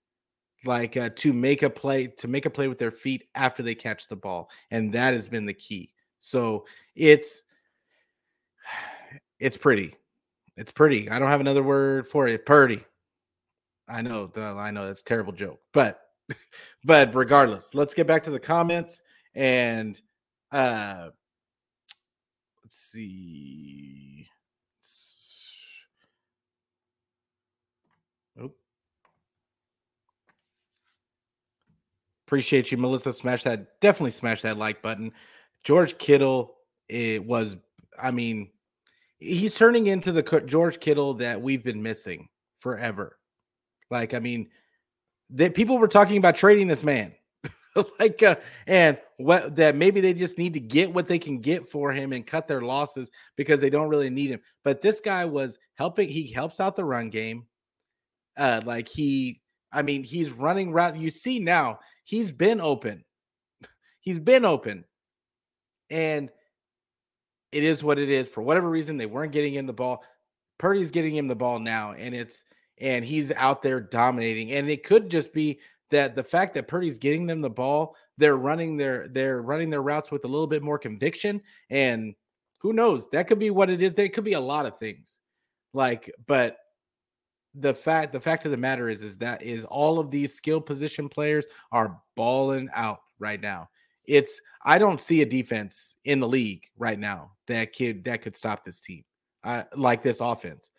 like 0.66 0.98
uh, 0.98 1.10
to 1.16 1.32
make 1.32 1.64
a 1.64 1.70
play 1.70 2.08
to 2.08 2.28
make 2.28 2.46
a 2.46 2.50
play 2.50 2.68
with 2.68 2.80
their 2.80 2.92
feet 2.92 3.26
after 3.36 3.64
they 3.64 3.76
catch 3.76 4.08
the 4.08 4.16
ball 4.16 4.50
and 4.72 4.92
that 4.94 5.14
has 5.14 5.28
been 5.28 5.46
the 5.46 5.54
key 5.54 5.94
so 6.20 6.66
it's 6.96 7.44
it's 9.40 9.58
pretty 9.58 9.96
it's 10.56 10.72
pretty 10.72 11.10
i 11.10 11.18
don't 11.18 11.30
have 11.30 11.42
another 11.42 11.64
word 11.64 12.08
for 12.08 12.28
it 12.28 12.46
pretty 12.46 12.84
i 13.88 14.02
know 14.02 14.32
i 14.58 14.72
know 14.72 14.86
that's 14.86 15.02
terrible 15.02 15.34
joke 15.34 15.60
but 15.74 16.02
but 16.84 17.14
regardless 17.16 17.74
let's 17.74 17.94
get 17.94 18.08
back 18.08 18.24
to 18.24 18.32
the 18.32 18.40
comments 18.40 19.02
and 19.36 20.02
uh 20.52 21.10
let's 22.64 22.78
see 22.78 24.28
Appreciate 32.30 32.72
you, 32.72 32.78
Melissa. 32.78 33.12
Smash 33.12 33.42
that. 33.46 33.80
Definitely 33.82 34.12
smash 34.12 34.44
that 34.44 34.56
like 34.56 34.84
button. 34.84 35.14
George 35.64 35.98
Kittle, 35.98 36.56
it 36.88 37.26
was, 37.26 37.56
I 38.02 38.12
mean, 38.12 38.50
he's 39.20 39.54
turning 39.54 39.88
into 39.88 40.12
the 40.12 40.44
George 40.46 40.80
Kittle 40.80 41.16
that 41.16 41.42
we've 41.42 41.64
been 41.64 41.84
missing 41.84 42.30
forever. 42.60 43.18
Like, 43.92 44.14
I 44.14 44.20
mean, 44.20 44.50
that 45.32 45.54
people 45.54 45.78
were 45.78 45.88
talking 45.88 46.18
about 46.18 46.36
trading 46.36 46.68
this 46.68 46.84
man. 46.84 47.14
like 48.00 48.22
uh, 48.24 48.36
and 48.68 48.98
what 49.18 49.56
that 49.56 49.76
maybe 49.76 50.02
they 50.02 50.14
just 50.14 50.38
need 50.38 50.54
to 50.54 50.60
get 50.60 50.94
what 50.94 51.08
they 51.08 51.20
can 51.20 51.40
get 51.40 51.68
for 51.68 51.92
him 51.92 52.14
and 52.14 52.26
cut 52.26 52.48
their 52.48 52.62
losses 52.62 53.12
because 53.36 53.62
they 53.62 53.70
don't 53.70 53.90
really 53.90 54.10
need 54.10 54.32
him. 54.32 54.40
But 54.64 54.82
this 54.82 55.00
guy 55.00 55.26
was 55.26 55.60
helping, 55.76 56.10
he 56.10 56.32
helps 56.32 56.60
out 56.60 56.76
the 56.76 56.86
run 56.86 57.10
game. 57.10 57.46
Uh 58.38 58.62
like 58.66 58.90
he 58.90 59.42
I 59.72 59.84
mean, 59.84 60.04
he's 60.04 60.32
running 60.32 60.72
route. 60.72 60.98
You 60.98 61.10
see 61.10 61.40
now, 61.40 61.80
he's 62.04 62.32
been 62.32 62.60
open. 62.60 63.06
he's 64.00 64.20
been 64.20 64.46
open. 64.46 64.86
And 65.90 66.30
it 67.52 67.64
is 67.64 67.84
what 67.84 68.00
it 68.00 68.10
is. 68.10 68.28
For 68.30 68.42
whatever 68.42 68.70
reason, 68.70 68.98
they 68.98 69.06
weren't 69.06 69.32
getting 69.32 69.54
him 69.54 69.66
the 69.66 69.74
ball. 69.74 70.04
Purdy's 70.58 70.92
getting 70.92 71.16
him 71.16 71.28
the 71.28 71.36
ball 71.36 71.60
now, 71.60 71.94
and 71.94 72.14
it's 72.14 72.44
and 72.80 73.04
he's 73.04 73.32
out 73.32 73.62
there 73.62 73.80
dominating. 73.80 74.52
And 74.52 74.70
it 74.70 74.84
could 74.84 75.10
just 75.10 75.34
be 75.34 75.60
that 75.92 76.16
the 76.16 76.24
fact 76.24 76.54
that 76.54 76.68
Purdy's 76.68 76.98
getting 76.98 77.26
them 77.26 77.42
the 77.42 77.50
ball, 77.50 77.96
they're 78.18 78.38
running 78.38 78.78
their 78.78 79.08
they're 79.08 79.42
running 79.42 79.70
their 79.70 79.82
routes 79.82 80.12
with 80.12 80.26
a 80.26 80.28
little 80.28 80.48
bit 80.48 80.64
more 80.64 80.78
conviction. 80.78 81.42
And 81.70 82.16
who 82.60 82.74
knows? 82.74 83.10
That 83.10 83.28
could 83.28 83.40
be 83.40 83.50
what 83.50 83.70
it 83.70 83.82
is. 83.82 83.94
There 83.94 84.10
could 84.10 84.26
be 84.26 84.34
a 84.34 84.40
lot 84.40 84.66
of 84.66 84.78
things. 84.78 85.20
Like, 85.74 86.12
but 86.28 86.58
the 87.56 87.74
fact 87.74 88.14
the 88.14 88.20
fact 88.20 88.46
of 88.46 88.52
the 88.52 88.58
matter 88.58 88.90
is 88.90 89.02
is 89.02 89.18
that 89.18 89.42
is 89.42 89.66
all 89.66 90.00
of 90.00 90.12
these 90.12 90.36
skill 90.36 90.62
position 90.62 91.10
players 91.10 91.46
are 91.72 92.00
balling 92.16 92.70
out 92.74 93.00
right 93.18 93.42
now. 93.42 93.70
It's 94.10 94.42
I 94.66 94.78
don't 94.78 95.00
see 95.00 95.22
a 95.22 95.26
defense 95.26 95.96
in 96.04 96.20
the 96.20 96.28
league 96.28 96.66
right 96.78 97.00
now 97.00 97.32
that 97.48 97.76
could 97.76 98.04
that 98.06 98.22
could 98.22 98.36
stop 98.36 98.66
this 98.66 98.82
team, 98.82 99.04
uh, 99.44 99.64
like 99.76 100.02
this 100.02 100.20
offense, 100.20 100.72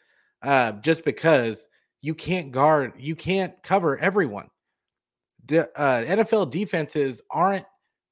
uh, 0.42 0.72
just 0.72 1.04
because 1.04 1.68
you 2.02 2.14
can't 2.14 2.50
guard, 2.50 2.94
you 2.98 3.14
can't 3.14 3.54
cover 3.62 3.98
everyone. 3.98 4.48
De- 5.46 5.78
uh, 5.78 6.04
NFL 6.04 6.50
defenses 6.50 7.20
aren't 7.30 7.66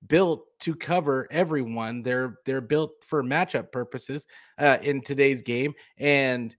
built 0.07 0.45
to 0.61 0.75
cover 0.75 1.27
everyone. 1.31 2.03
They're 2.03 2.39
they're 2.47 2.61
built 2.61 2.93
for 3.07 3.23
matchup 3.23 3.73
purposes 3.73 4.25
uh, 4.59 4.79
in 4.83 5.03
today's 5.03 5.43
game, 5.43 5.75
and 5.99 6.55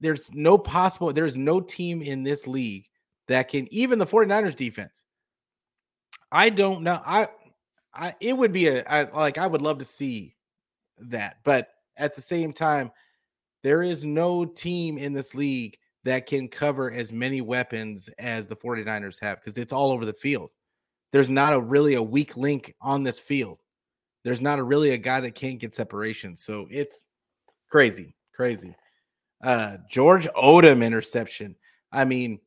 there's 0.00 0.30
no 0.32 0.56
possible, 0.56 1.12
there's 1.12 1.36
no 1.36 1.60
team 1.60 2.02
in 2.02 2.22
this 2.22 2.46
league 2.46 2.86
that 3.26 3.48
can, 3.48 3.72
even 3.72 3.98
the 3.98 4.06
49ers 4.06 4.56
defense. 4.56 5.04
I 6.30 6.50
don't 6.50 6.82
know. 6.82 7.00
I, 7.04 7.28
I, 7.94 8.14
it 8.20 8.36
would 8.36 8.52
be 8.52 8.68
a, 8.68 8.84
I, 8.84 9.04
like, 9.10 9.38
I 9.38 9.46
would 9.46 9.62
love 9.62 9.78
to 9.78 9.84
see 9.84 10.36
that. 10.98 11.38
But 11.44 11.68
at 11.96 12.14
the 12.14 12.20
same 12.20 12.52
time, 12.52 12.90
there 13.62 13.82
is 13.82 14.04
no 14.04 14.44
team 14.44 14.98
in 14.98 15.12
this 15.12 15.34
league 15.34 15.76
that 16.04 16.26
can 16.26 16.48
cover 16.48 16.90
as 16.90 17.12
many 17.12 17.40
weapons 17.40 18.08
as 18.18 18.46
the 18.46 18.56
49ers 18.56 19.20
have 19.20 19.40
because 19.40 19.58
it's 19.58 19.72
all 19.72 19.90
over 19.90 20.04
the 20.04 20.12
field. 20.12 20.50
There's 21.12 21.30
not 21.30 21.54
a 21.54 21.60
really 21.60 21.94
a 21.94 22.02
weak 22.02 22.36
link 22.36 22.74
on 22.80 23.02
this 23.02 23.18
field. 23.18 23.58
There's 24.24 24.40
not 24.40 24.58
a 24.58 24.62
really 24.62 24.90
a 24.90 24.98
guy 24.98 25.20
that 25.20 25.34
can't 25.34 25.58
get 25.58 25.74
separation. 25.74 26.36
So 26.36 26.66
it's 26.70 27.04
crazy, 27.68 28.14
crazy. 28.34 28.76
Uh, 29.42 29.78
George 29.88 30.28
Odum 30.28 30.84
interception. 30.84 31.56
I 31.92 32.04
mean, 32.04 32.40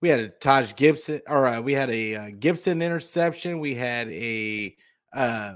we 0.00 0.08
had 0.08 0.20
a 0.20 0.28
Taj 0.28 0.74
Gibson, 0.76 1.20
or 1.26 1.46
uh, 1.46 1.60
we 1.60 1.72
had 1.72 1.90
a 1.90 2.14
uh, 2.14 2.30
Gibson 2.38 2.82
interception. 2.82 3.58
We 3.60 3.74
had 3.74 4.08
a 4.10 4.76
uh, 5.12 5.54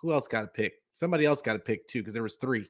who 0.00 0.12
else 0.12 0.28
got 0.28 0.44
a 0.44 0.48
pick? 0.48 0.74
Somebody 0.92 1.24
else 1.24 1.42
got 1.42 1.56
a 1.56 1.60
pick 1.60 1.86
too 1.86 2.00
because 2.00 2.14
there 2.14 2.22
was 2.22 2.36
three. 2.36 2.68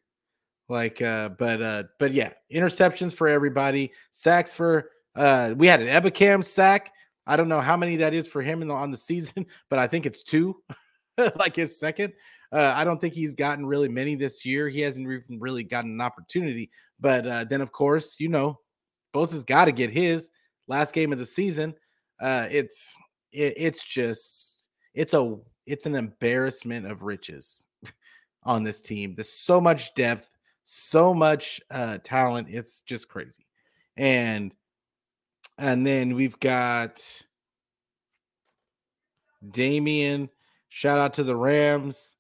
Like, 0.69 1.03
uh, 1.03 1.31
but 1.31 1.63
uh, 1.63 1.83
but 1.99 2.13
yeah, 2.13 2.33
interceptions 2.53 3.13
for 3.13 3.29
everybody. 3.29 3.93
Sacks 4.11 4.55
for 4.55 4.91
uh, 5.15 5.55
we 5.57 5.67
had 5.67 5.83
an 5.83 5.89
Ebukam 5.89 6.45
sack. 6.45 6.93
I 7.27 7.37
don't 7.37 7.49
know 7.49 7.61
how 7.61 7.77
many 7.77 7.97
that 7.97 8.15
is 8.15 8.27
for 8.27 8.43
him 8.43 8.61
the, 8.61 8.73
on 8.73 8.91
the 8.91 8.97
season, 8.97 9.47
but 9.71 9.79
I 9.79 9.87
think 9.87 10.07
it's 10.07 10.23
two, 10.23 10.63
like 11.37 11.57
his 11.57 11.79
second. 11.79 12.13
Uh, 12.51 12.73
I 12.77 12.85
don't 12.85 13.01
think 13.01 13.15
he's 13.15 13.35
gotten 13.35 13.65
really 13.65 13.89
many 13.89 14.15
this 14.15 14.45
year. 14.45 14.69
He 14.69 14.81
hasn't 14.81 15.07
even 15.07 15.41
really 15.41 15.65
gotten 15.65 15.93
an 15.93 16.01
opportunity. 16.03 16.71
But 17.01 17.27
uh, 17.27 17.45
then, 17.45 17.63
of 17.63 17.73
course, 17.73 18.17
you 18.19 18.29
know, 18.29 18.61
Bosa's 19.15 19.43
got 19.43 19.65
to 19.67 19.73
get 19.73 19.91
his 19.91 20.31
last 20.67 20.95
game 20.95 21.13
of 21.13 21.19
the 21.19 21.27
season. 21.27 21.75
Uh, 22.21 22.47
it's 22.51 22.97
it, 23.33 23.55
it's 23.57 23.83
just 23.83 24.69
it's 24.95 25.15
a 25.15 25.37
it's 25.67 25.87
an 25.87 25.95
embarrassment 25.95 26.87
of 26.87 27.03
riches 27.03 27.67
on 28.43 28.65
this 28.65 28.81
team. 28.81 29.15
There's 29.15 29.29
so 29.29 29.61
much 29.61 29.95
depth, 29.95 30.29
so 30.65 31.15
much 31.15 31.61
uh, 31.71 31.99
talent. 32.03 32.49
It's 32.51 32.81
just 32.81 33.09
crazy. 33.09 33.47
And 33.97 34.55
and 35.59 35.87
then 35.87 36.15
we've 36.15 36.39
got 36.41 37.03
Damian. 39.49 40.31
Shout 40.69 40.99
out 40.99 41.15
to 41.15 41.23
the 41.23 41.37
Rams. 41.37 42.17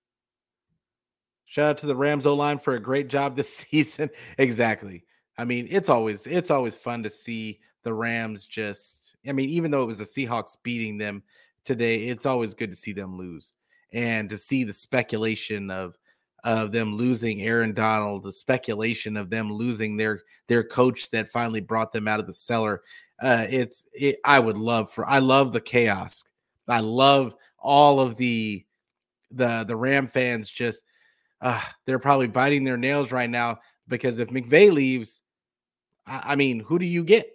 Shout 1.47 1.71
out 1.71 1.79
to 1.79 1.87
the 1.87 1.97
Rams 1.97 2.27
O 2.27 2.35
line 2.35 2.59
for 2.59 2.75
a 2.75 2.81
great 2.81 3.09
job 3.09 3.37
this 3.37 3.55
season. 3.71 4.11
exactly. 4.39 5.05
I 5.39 5.45
mean, 5.45 5.67
it's 5.71 5.89
always 5.89 6.27
it's 6.27 6.51
always 6.51 6.77
fun 6.77 7.03
to 7.05 7.11
see 7.11 7.61
the 7.83 7.95
Rams 7.95 8.47
just. 8.47 9.17
I 9.27 9.33
mean, 9.33 9.51
even 9.51 9.71
though 9.71 9.83
it 9.83 9.87
was 9.87 9.99
the 9.99 10.05
Seahawks 10.05 10.57
beating 10.62 10.99
them 10.99 11.23
today, 11.65 12.05
it's 12.05 12.27
always 12.27 12.55
good 12.55 12.71
to 12.71 12.77
see 12.77 12.93
them 12.93 13.17
lose 13.17 13.55
and 13.93 14.29
to 14.31 14.37
see 14.37 14.65
the 14.65 14.73
speculation 14.73 15.71
of 15.71 15.97
of 16.45 16.73
them 16.73 16.97
losing 16.97 17.43
Aaron 17.43 17.73
Donald, 17.73 18.25
the 18.25 18.33
speculation 18.33 19.17
of 19.17 19.31
them 19.31 19.53
losing 19.53 19.97
their 19.97 20.23
their 20.49 20.65
coach 20.65 21.11
that 21.11 21.29
finally 21.29 21.61
brought 21.61 21.93
them 21.93 22.09
out 22.09 22.21
of 22.21 22.27
the 22.27 22.33
cellar. 22.33 22.83
Uh, 23.21 23.47
it's 23.49 23.87
it, 23.93 24.19
I 24.25 24.41
would 24.41 24.59
love 24.59 24.91
for 24.91 25.09
I 25.09 25.19
love 25.21 25.53
the 25.53 25.61
chaos. 25.61 26.25
I 26.69 26.81
love 26.81 27.35
all 27.59 28.01
of 28.01 28.17
the 28.17 28.65
the 29.31 29.65
the 29.65 29.77
Ram 29.77 30.09
fans 30.09 30.51
just 30.51 30.85
uh, 31.41 31.61
they're 31.87 31.99
probably 31.99 32.29
biting 32.29 32.65
their 32.65 32.77
nails 32.77 33.12
right 33.12 33.31
now 33.31 33.59
because 33.89 34.19
if 34.19 34.29
McVay 34.29 34.73
leaves, 34.73 35.23
I, 36.07 36.23
I 36.25 36.37
mean, 36.37 36.61
who 36.61 36.79
do 36.79 36.87
you 36.87 37.05
get? 37.05 37.32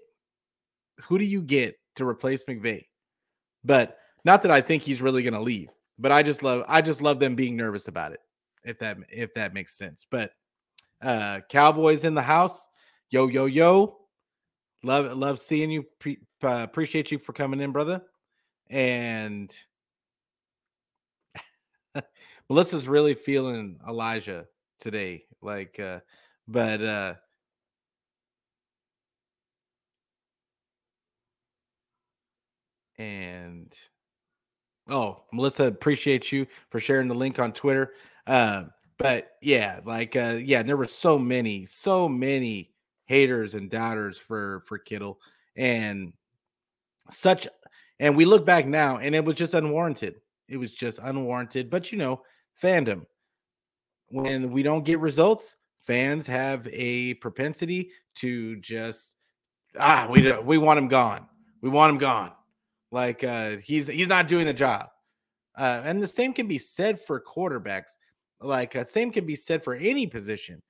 Who 1.04 1.18
do 1.18 1.26
you 1.26 1.42
get 1.42 1.80
to 1.96 2.08
replace 2.08 2.44
McVay? 2.46 2.88
But 3.64 3.98
not 4.24 4.42
that 4.44 4.52
I 4.52 4.62
think 4.62 4.84
he's 4.84 5.02
really 5.02 5.24
going 5.24 5.34
to 5.34 5.42
leave, 5.42 5.70
but 5.98 6.12
I 6.12 6.24
just 6.24 6.44
love 6.44 6.64
I 6.68 6.82
just 6.82 7.02
love 7.02 7.20
them 7.20 7.36
being 7.36 7.56
nervous 7.56 7.88
about 7.88 8.12
it. 8.14 8.20
If 8.64 8.80
that 8.80 8.98
if 9.10 9.34
that 9.36 9.54
makes 9.54 9.78
sense. 9.78 10.06
But 10.10 10.32
uh 11.02 11.42
Cowboys 11.50 12.04
in 12.04 12.14
the 12.14 12.22
house. 12.22 12.68
Yo 13.10 13.28
yo 13.28 13.46
yo. 13.46 13.98
Love 14.84 15.18
love 15.18 15.40
seeing 15.40 15.72
you. 15.72 15.86
Pre- 16.00 16.20
uh, 16.44 16.64
appreciate 16.64 17.12
you 17.12 17.18
for 17.18 17.34
coming 17.34 17.62
in, 17.62 17.72
brother. 17.72 18.02
And 18.70 19.56
Melissa's 22.50 22.88
really 22.88 23.14
feeling 23.16 23.80
Elijah. 23.88 24.46
today. 24.80 25.26
Like, 25.42 25.80
uh, 25.80 26.00
but 26.48 26.82
uh, 26.82 27.14
and 32.98 33.76
oh, 34.90 35.24
Melissa, 35.32 35.66
appreciate 35.68 36.32
you 36.32 36.48
for 36.70 36.80
sharing 36.80 37.08
the 37.08 37.16
link 37.16 37.40
on 37.40 37.54
Twitter. 37.54 37.94
Uh, 38.26 38.66
but 38.98 39.32
yeah, 39.42 39.80
like 39.86 40.16
uh, 40.16 40.38
yeah, 40.42 40.64
there 40.64 40.78
were 40.78 40.88
so 40.88 41.20
many, 41.20 41.66
so 41.66 42.10
many 42.10 42.72
haters 43.06 43.54
and 43.54 43.70
doubters 43.70 44.18
for 44.18 44.64
for 44.66 44.78
Kittle, 44.78 45.20
and 45.56 46.14
such. 47.10 47.48
And 48.00 48.16
we 48.16 48.26
look 48.26 48.46
back 48.46 48.68
now, 48.68 48.98
and 48.98 49.16
it 49.16 49.26
was 49.26 49.36
just 49.36 49.54
unwarranted. 49.54 50.16
It 50.48 50.58
was 50.58 50.72
just 50.72 51.00
unwarranted. 51.02 51.70
But 51.70 51.92
you 51.92 51.98
know, 51.98 52.22
fandom. 52.62 53.06
When 54.10 54.52
we 54.52 54.64
don't 54.64 54.86
get 54.86 55.00
results, 55.00 55.58
fans 55.82 56.28
have 56.28 56.68
a 56.72 57.16
propensity 57.16 57.92
to 58.16 58.56
just 58.58 59.16
ah, 59.80 60.08
we 60.10 60.22
don't, 60.22 60.46
we 60.46 60.58
want 60.58 60.80
him 60.80 60.88
gone. 60.88 61.28
We 61.62 61.70
want 61.70 61.92
him 61.92 61.98
gone. 61.98 62.32
Like 62.92 63.24
uh, 63.24 63.58
he's 63.58 63.88
he's 63.88 64.08
not 64.08 64.28
doing 64.28 64.46
the 64.46 64.54
job. 64.54 64.88
Uh, 65.58 65.82
and 65.84 66.02
the 66.02 66.08
same 66.08 66.34
can 66.34 66.48
be 66.48 66.60
said 66.60 67.02
for 67.02 67.22
quarterbacks. 67.22 67.98
Like 68.40 68.76
uh, 68.76 68.84
same 68.84 69.12
can 69.12 69.26
be 69.26 69.36
said 69.36 69.64
for 69.64 69.76
any 69.76 70.08
position. 70.08 70.62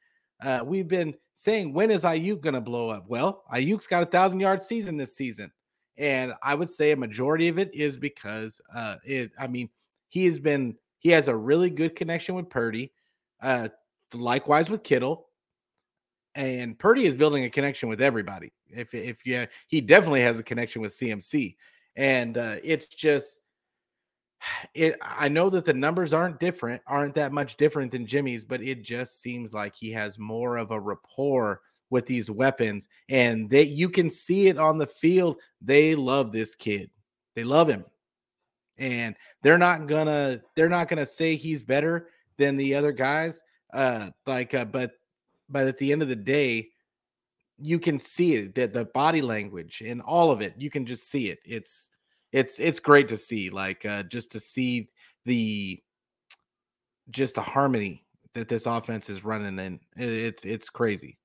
Uh, 0.42 0.62
we've 0.66 0.88
been 0.88 1.14
saying 1.34 1.74
when 1.74 1.92
is 1.92 2.04
Aiyuk 2.04 2.42
going 2.42 2.54
to 2.54 2.62
blow 2.62 2.90
up? 2.90 3.06
Well, 3.08 3.44
Aiyuk's 3.54 3.88
got 3.88 4.04
a 4.04 4.08
thousand 4.08 4.40
yard 4.40 4.62
season 4.64 4.98
this 4.98 5.16
season, 5.16 5.52
and 5.98 6.34
I 6.42 6.56
would 6.56 6.70
say 6.70 6.92
a 6.92 6.98
majority 6.98 7.48
of 7.50 7.60
it 7.60 7.70
is 7.74 7.98
because 7.98 8.62
uh, 8.74 8.96
it. 9.04 9.32
I 9.38 9.48
mean, 9.48 9.70
he 10.10 10.26
has 10.26 10.40
been 10.40 10.76
he 11.00 11.10
has 11.10 11.28
a 11.28 11.36
really 11.36 11.70
good 11.70 11.96
connection 11.96 12.36
with 12.36 12.50
Purdy. 12.50 12.94
Uh, 13.42 13.70
likewise 14.14 14.70
with 14.70 14.84
Kittle, 14.84 15.28
and 16.34 16.78
Purdy 16.78 17.06
is 17.06 17.16
building 17.16 17.44
a 17.44 17.50
connection 17.50 17.90
with 17.90 18.02
everybody. 18.02 18.54
If 18.70 18.94
if 18.94 19.26
yeah, 19.26 19.48
he 19.68 19.82
definitely 19.82 20.22
has 20.22 20.40
a 20.40 20.44
connection 20.44 20.82
with 20.82 20.92
CMC, 20.92 21.56
and 21.98 22.38
uh, 22.38 22.56
it's 22.64 22.86
just 22.86 23.42
it 24.74 24.96
I 25.02 25.28
know 25.28 25.50
that 25.50 25.66
the 25.66 25.74
numbers 25.74 26.14
aren't 26.14 26.40
different, 26.40 26.82
aren't 26.88 27.16
that 27.16 27.34
much 27.34 27.58
different 27.58 27.92
than 27.92 28.06
Jimmy's, 28.06 28.46
but 28.46 28.62
it 28.62 28.84
just 28.84 29.20
seems 29.20 29.54
like 29.54 29.76
he 29.76 29.92
has 29.92 30.18
more 30.18 30.58
of 30.58 30.72
a 30.72 30.80
rapport 30.80 31.62
with 31.90 32.06
these 32.06 32.30
weapons 32.30 32.88
and 33.10 33.50
that 33.50 33.68
you 33.68 33.90
can 33.90 34.10
see 34.10 34.48
it 34.48 34.58
on 34.58 34.78
the 34.78 34.88
field. 34.88 35.38
They 35.62 35.96
love 35.96 36.32
this 36.32 36.54
kid. 36.54 36.92
They 37.36 37.44
love 37.44 37.70
him. 37.70 37.86
And 38.78 39.16
they're 39.42 39.58
not 39.58 39.88
gonna 39.88 40.42
they're 40.56 40.70
not 40.70 40.88
gonna 40.88 41.06
say 41.06 41.36
he's 41.36 41.64
better 41.64 42.10
than 42.38 42.58
the 42.58 42.76
other 42.76 42.92
guys. 42.92 43.42
Uh 43.74 44.10
like 44.28 44.54
uh, 44.54 44.66
but 44.66 44.92
but 45.50 45.66
at 45.66 45.78
the 45.80 45.92
end 45.92 46.04
of 46.04 46.10
the 46.10 46.16
day, 46.16 46.70
you 47.60 47.80
can 47.80 48.00
see 48.00 48.36
it 48.36 48.56
that 48.56 48.74
the 48.74 48.86
body 48.86 49.22
language 49.22 49.82
and 49.86 50.02
all 50.02 50.32
of 50.32 50.42
it, 50.42 50.54
you 50.58 50.70
can 50.70 50.86
just 50.86 51.10
see 51.10 51.30
it. 51.30 51.40
It's 51.46 51.90
it's 52.32 52.60
it's 52.60 52.80
great 52.80 53.08
to 53.08 53.18
see 53.18 53.50
like 53.50 53.86
uh 53.86 54.04
just 54.04 54.32
to 54.32 54.40
see 54.40 54.90
the 55.26 55.82
just 57.10 57.36
the 57.36 57.42
harmony 57.42 58.06
that 58.34 58.50
this 58.50 58.66
offense 58.66 59.10
is 59.10 59.24
running 59.24 59.58
in 59.60 59.80
it's 59.96 60.44
it's 60.44 60.70
crazy 60.70 61.18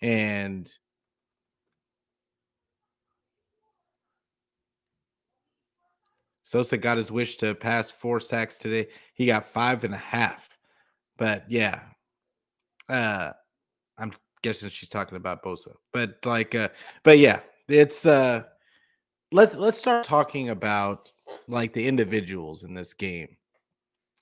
and 0.00 0.72
Sosa 6.42 6.76
got 6.76 6.96
his 6.96 7.12
wish 7.12 7.36
to 7.36 7.54
pass 7.54 7.92
four 7.92 8.18
sacks 8.18 8.58
today. 8.58 8.88
He 9.14 9.26
got 9.26 9.46
five 9.46 9.84
and 9.84 9.94
a 9.94 9.98
half. 9.98 10.58
But 11.16 11.44
yeah. 11.48 11.80
Uh 12.88 13.30
I'm 13.96 14.12
guessing 14.42 14.68
she's 14.70 14.88
talking 14.88 15.16
about 15.16 15.42
Bosa. 15.42 15.74
But 15.92 16.24
like 16.24 16.54
uh 16.54 16.68
but 17.02 17.18
yeah, 17.18 17.40
it's 17.68 18.06
uh 18.06 18.44
let's 19.32 19.54
let's 19.54 19.78
start 19.78 20.04
talking 20.04 20.50
about 20.50 21.12
like 21.48 21.72
the 21.72 21.86
individuals 21.86 22.64
in 22.64 22.74
this 22.74 22.94
game. 22.94 23.36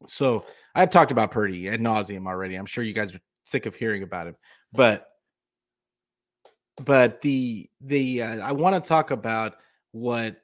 So 0.07 0.45
I've 0.75 0.91
talked 0.91 1.11
about 1.11 1.31
Purdy 1.31 1.69
ad 1.69 1.81
nauseum 1.81 2.27
already. 2.27 2.55
I'm 2.55 2.67
sure 2.67 2.85
you 2.85 2.93
guys 2.93 3.15
are 3.15 3.21
sick 3.45 3.67
of 3.67 3.75
hearing 3.75 4.03
about 4.03 4.29
him, 4.29 4.37
but 4.73 5.09
but 6.85 7.21
the 7.21 7.69
the 7.81 8.23
uh, 8.23 8.39
I 8.39 8.53
want 8.53 8.83
to 8.83 8.89
talk 8.89 9.11
about 9.11 9.57
what 9.93 10.37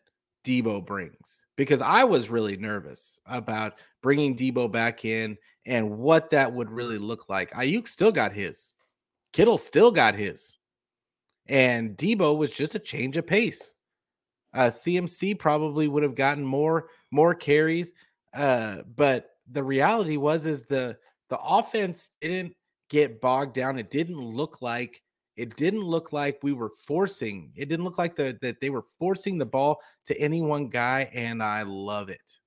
Debo 0.45 0.85
brings 0.85 1.47
because 1.57 1.81
I 1.81 2.05
was 2.05 2.29
really 2.29 2.57
nervous 2.57 3.19
about 3.27 3.75
bringing 4.03 4.37
Debo 4.37 4.71
back 4.71 5.05
in 5.05 5.39
and 5.67 5.99
what 5.99 6.31
that 6.31 6.53
would 6.53 6.71
really 6.71 6.99
look 6.99 7.29
like. 7.29 7.51
Aiyuk 7.53 7.89
still 7.89 8.13
got 8.13 8.33
his, 8.33 8.74
Kittle 9.35 9.59
still 9.59 9.90
got 9.90 10.14
his, 10.14 10.57
and 11.47 11.97
Debo 11.97 12.38
was 12.38 12.53
just 12.53 12.77
a 12.77 12.79
change 12.79 13.16
of 13.16 13.27
pace. 13.27 13.75
Uh, 14.55 14.68
CMC 14.68 15.37
probably 15.37 15.88
would 15.88 16.05
have 16.05 16.14
gotten 16.14 16.44
more 16.44 16.88
more 17.11 17.35
carries, 17.35 17.92
uh, 18.33 18.79
but 18.97 19.31
the 19.51 19.62
reality 19.62 20.16
was 20.16 20.47
is 20.47 20.64
the 20.64 20.97
the 21.31 21.38
offense 21.40 22.11
didn't 22.20 22.55
get 22.88 23.20
bogged 23.20 23.55
down. 23.55 23.77
It 23.77 23.90
didn't 23.90 24.20
look 24.20 24.62
like 24.62 25.03
it 25.37 25.57
didn't 25.57 25.83
look 25.83 26.12
like 26.12 26.38
we 26.44 26.53
were 26.53 26.70
forcing. 26.87 27.51
It 27.57 27.68
didn't 27.68 27.85
look 27.85 27.99
like 27.99 28.14
the, 28.14 28.38
that 28.40 28.61
they 28.61 28.70
were 28.70 28.85
forcing 29.01 29.37
the 29.37 29.47
ball 29.47 29.81
to 30.07 30.16
any 30.16 30.42
one 30.42 30.68
guy, 30.68 31.11
and 31.12 31.42
I 31.42 31.62
love 31.62 32.09
it. 32.09 32.38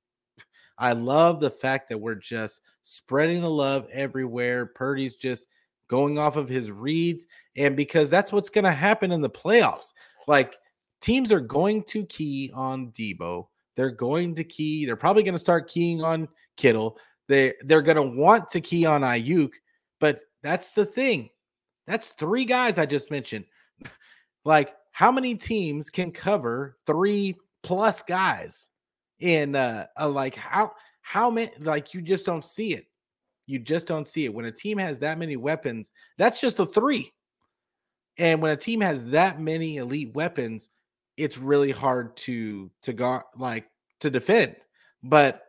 I 0.77 0.93
love 0.93 1.41
the 1.41 1.51
fact 1.51 1.89
that 1.89 1.99
we're 1.99 2.15
just 2.15 2.61
spreading 2.83 3.41
the 3.41 3.49
love 3.49 3.87
everywhere. 3.91 4.67
Purdy's 4.67 5.15
just 5.15 5.47
going 5.87 6.17
off 6.19 6.35
of 6.35 6.49
his 6.49 6.71
reads, 6.71 7.25
and 7.55 7.75
because 7.75 8.09
that's 8.09 8.31
what's 8.31 8.49
going 8.49 8.65
to 8.65 8.71
happen 8.71 9.11
in 9.11 9.21
the 9.21 9.29
playoffs. 9.29 9.93
Like 10.27 10.57
teams 11.01 11.31
are 11.31 11.39
going 11.39 11.83
to 11.83 12.05
key 12.05 12.51
on 12.53 12.91
Debo. 12.91 13.47
They're 13.75 13.91
going 13.91 14.35
to 14.35 14.43
key. 14.43 14.85
They're 14.85 14.95
probably 14.95 15.23
going 15.23 15.35
to 15.35 15.39
start 15.39 15.69
keying 15.69 16.03
on 16.03 16.27
Kittle. 16.57 16.97
They 17.27 17.53
they're 17.61 17.81
going 17.81 17.97
to 17.97 18.19
want 18.19 18.49
to 18.49 18.61
key 18.61 18.85
on 18.85 19.01
Aiyuk, 19.01 19.51
but 19.99 20.21
that's 20.41 20.73
the 20.73 20.85
thing. 20.85 21.29
That's 21.85 22.09
three 22.09 22.45
guys 22.45 22.77
I 22.77 22.85
just 22.85 23.11
mentioned. 23.11 23.45
like 24.45 24.73
how 24.91 25.11
many 25.11 25.35
teams 25.35 25.89
can 25.89 26.11
cover 26.11 26.77
three 26.85 27.35
plus 27.63 28.01
guys 28.01 28.69
in 29.19 29.55
uh, 29.55 29.85
uh 29.99 30.09
like 30.09 30.35
how 30.35 30.71
how 31.01 31.29
many 31.29 31.51
like 31.59 31.93
you 31.93 32.01
just 32.01 32.25
don't 32.25 32.43
see 32.43 32.73
it. 32.73 32.86
You 33.47 33.59
just 33.59 33.87
don't 33.87 34.07
see 34.07 34.25
it. 34.25 34.33
When 34.33 34.45
a 34.45 34.51
team 34.51 34.77
has 34.77 34.99
that 34.99 35.17
many 35.17 35.37
weapons, 35.37 35.91
that's 36.17 36.39
just 36.39 36.57
the 36.57 36.65
three. 36.65 37.13
And 38.17 38.41
when 38.41 38.51
a 38.51 38.57
team 38.57 38.81
has 38.81 39.05
that 39.05 39.39
many 39.39 39.77
elite 39.77 40.13
weapons, 40.13 40.69
it's 41.15 41.37
really 41.37 41.71
hard 41.71 42.15
to 42.17 42.69
to 42.83 42.93
guard 42.93 43.23
like 43.35 43.69
to 44.01 44.09
defend. 44.09 44.57
But 45.01 45.41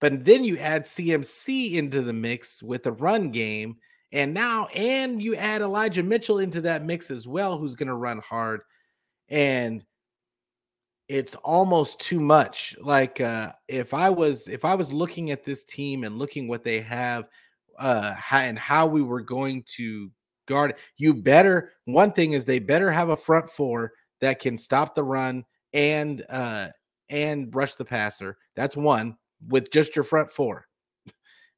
but 0.00 0.24
then 0.24 0.44
you 0.44 0.58
add 0.58 0.84
CMC 0.84 1.74
into 1.74 2.02
the 2.02 2.12
mix 2.12 2.62
with 2.62 2.84
the 2.84 2.92
run 2.92 3.30
game, 3.30 3.76
and 4.12 4.32
now 4.32 4.66
and 4.66 5.20
you 5.20 5.34
add 5.36 5.60
Elijah 5.60 6.02
Mitchell 6.02 6.38
into 6.38 6.62
that 6.62 6.84
mix 6.84 7.10
as 7.10 7.26
well, 7.26 7.58
who's 7.58 7.74
going 7.74 7.88
to 7.88 7.94
run 7.94 8.18
hard, 8.18 8.60
and 9.28 9.84
it's 11.10 11.34
almost 11.34 11.98
too 11.98 12.20
much. 12.20 12.76
Like 12.80 13.20
uh, 13.20 13.52
if 13.66 13.94
I 13.94 14.10
was 14.10 14.46
if 14.46 14.64
I 14.64 14.76
was 14.76 14.92
looking 14.92 15.32
at 15.32 15.44
this 15.44 15.64
team 15.64 16.04
and 16.04 16.18
looking 16.20 16.46
what 16.46 16.62
they 16.62 16.80
have, 16.82 17.24
uh, 17.78 18.14
and 18.32 18.56
how 18.56 18.86
we 18.86 19.02
were 19.02 19.20
going 19.20 19.64
to 19.76 20.10
guard, 20.46 20.76
you 20.96 21.12
better. 21.14 21.72
One 21.84 22.12
thing 22.12 22.32
is 22.32 22.46
they 22.46 22.60
better 22.60 22.92
have 22.92 23.08
a 23.08 23.16
front 23.16 23.50
four 23.50 23.92
that 24.20 24.38
can 24.38 24.56
stop 24.56 24.94
the 24.94 25.02
run 25.02 25.44
and 25.72 26.24
uh 26.30 26.68
and 27.08 27.52
rush 27.52 27.74
the 27.74 27.84
passer. 27.84 28.36
That's 28.54 28.76
one 28.76 29.16
with 29.48 29.72
just 29.72 29.96
your 29.96 30.04
front 30.04 30.30
four. 30.30 30.68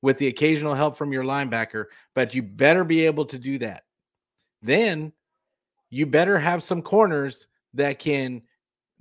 with 0.03 0.19
the 0.19 0.29
occasional 0.29 0.75
help 0.75 0.97
from 0.97 1.13
your 1.13 1.25
linebacker, 1.25 1.87
but 2.15 2.35
you 2.35 2.43
better 2.43 2.85
be 2.85 3.07
able 3.07 3.25
to 3.27 3.39
do 3.39 3.59
that. 3.59 3.85
Then 4.63 5.13
you 5.91 6.07
better 6.07 6.39
have 6.39 6.63
some 6.63 6.83
corners 6.83 7.47
that 7.75 7.99
can 7.99 8.43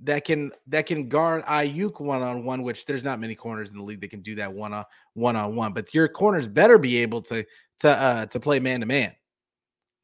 that 0.02 0.24
can 0.24 0.50
that 0.66 0.86
can 0.86 1.08
guard 1.08 1.44
Aiyuk 1.44 2.00
one 2.00 2.22
on 2.22 2.44
one, 2.44 2.62
which 2.62 2.86
there's 2.86 3.04
not 3.04 3.20
many 3.20 3.34
corners 3.34 3.70
in 3.70 3.76
the 3.76 3.84
league 3.84 4.00
that 4.00 4.10
can 4.10 4.20
do 4.20 4.34
that 4.36 4.52
one 4.52 4.72
on 4.72 4.84
one 5.14 5.36
on 5.36 5.54
one. 5.54 5.72
But 5.72 5.94
your 5.94 6.08
corners 6.08 6.48
better 6.48 6.78
be 6.78 6.98
able 6.98 7.22
to 7.22 7.44
to 7.80 7.88
uh 7.88 8.26
to 8.26 8.40
play 8.40 8.60
man 8.60 8.80
to 8.80 8.86
man. 8.86 9.12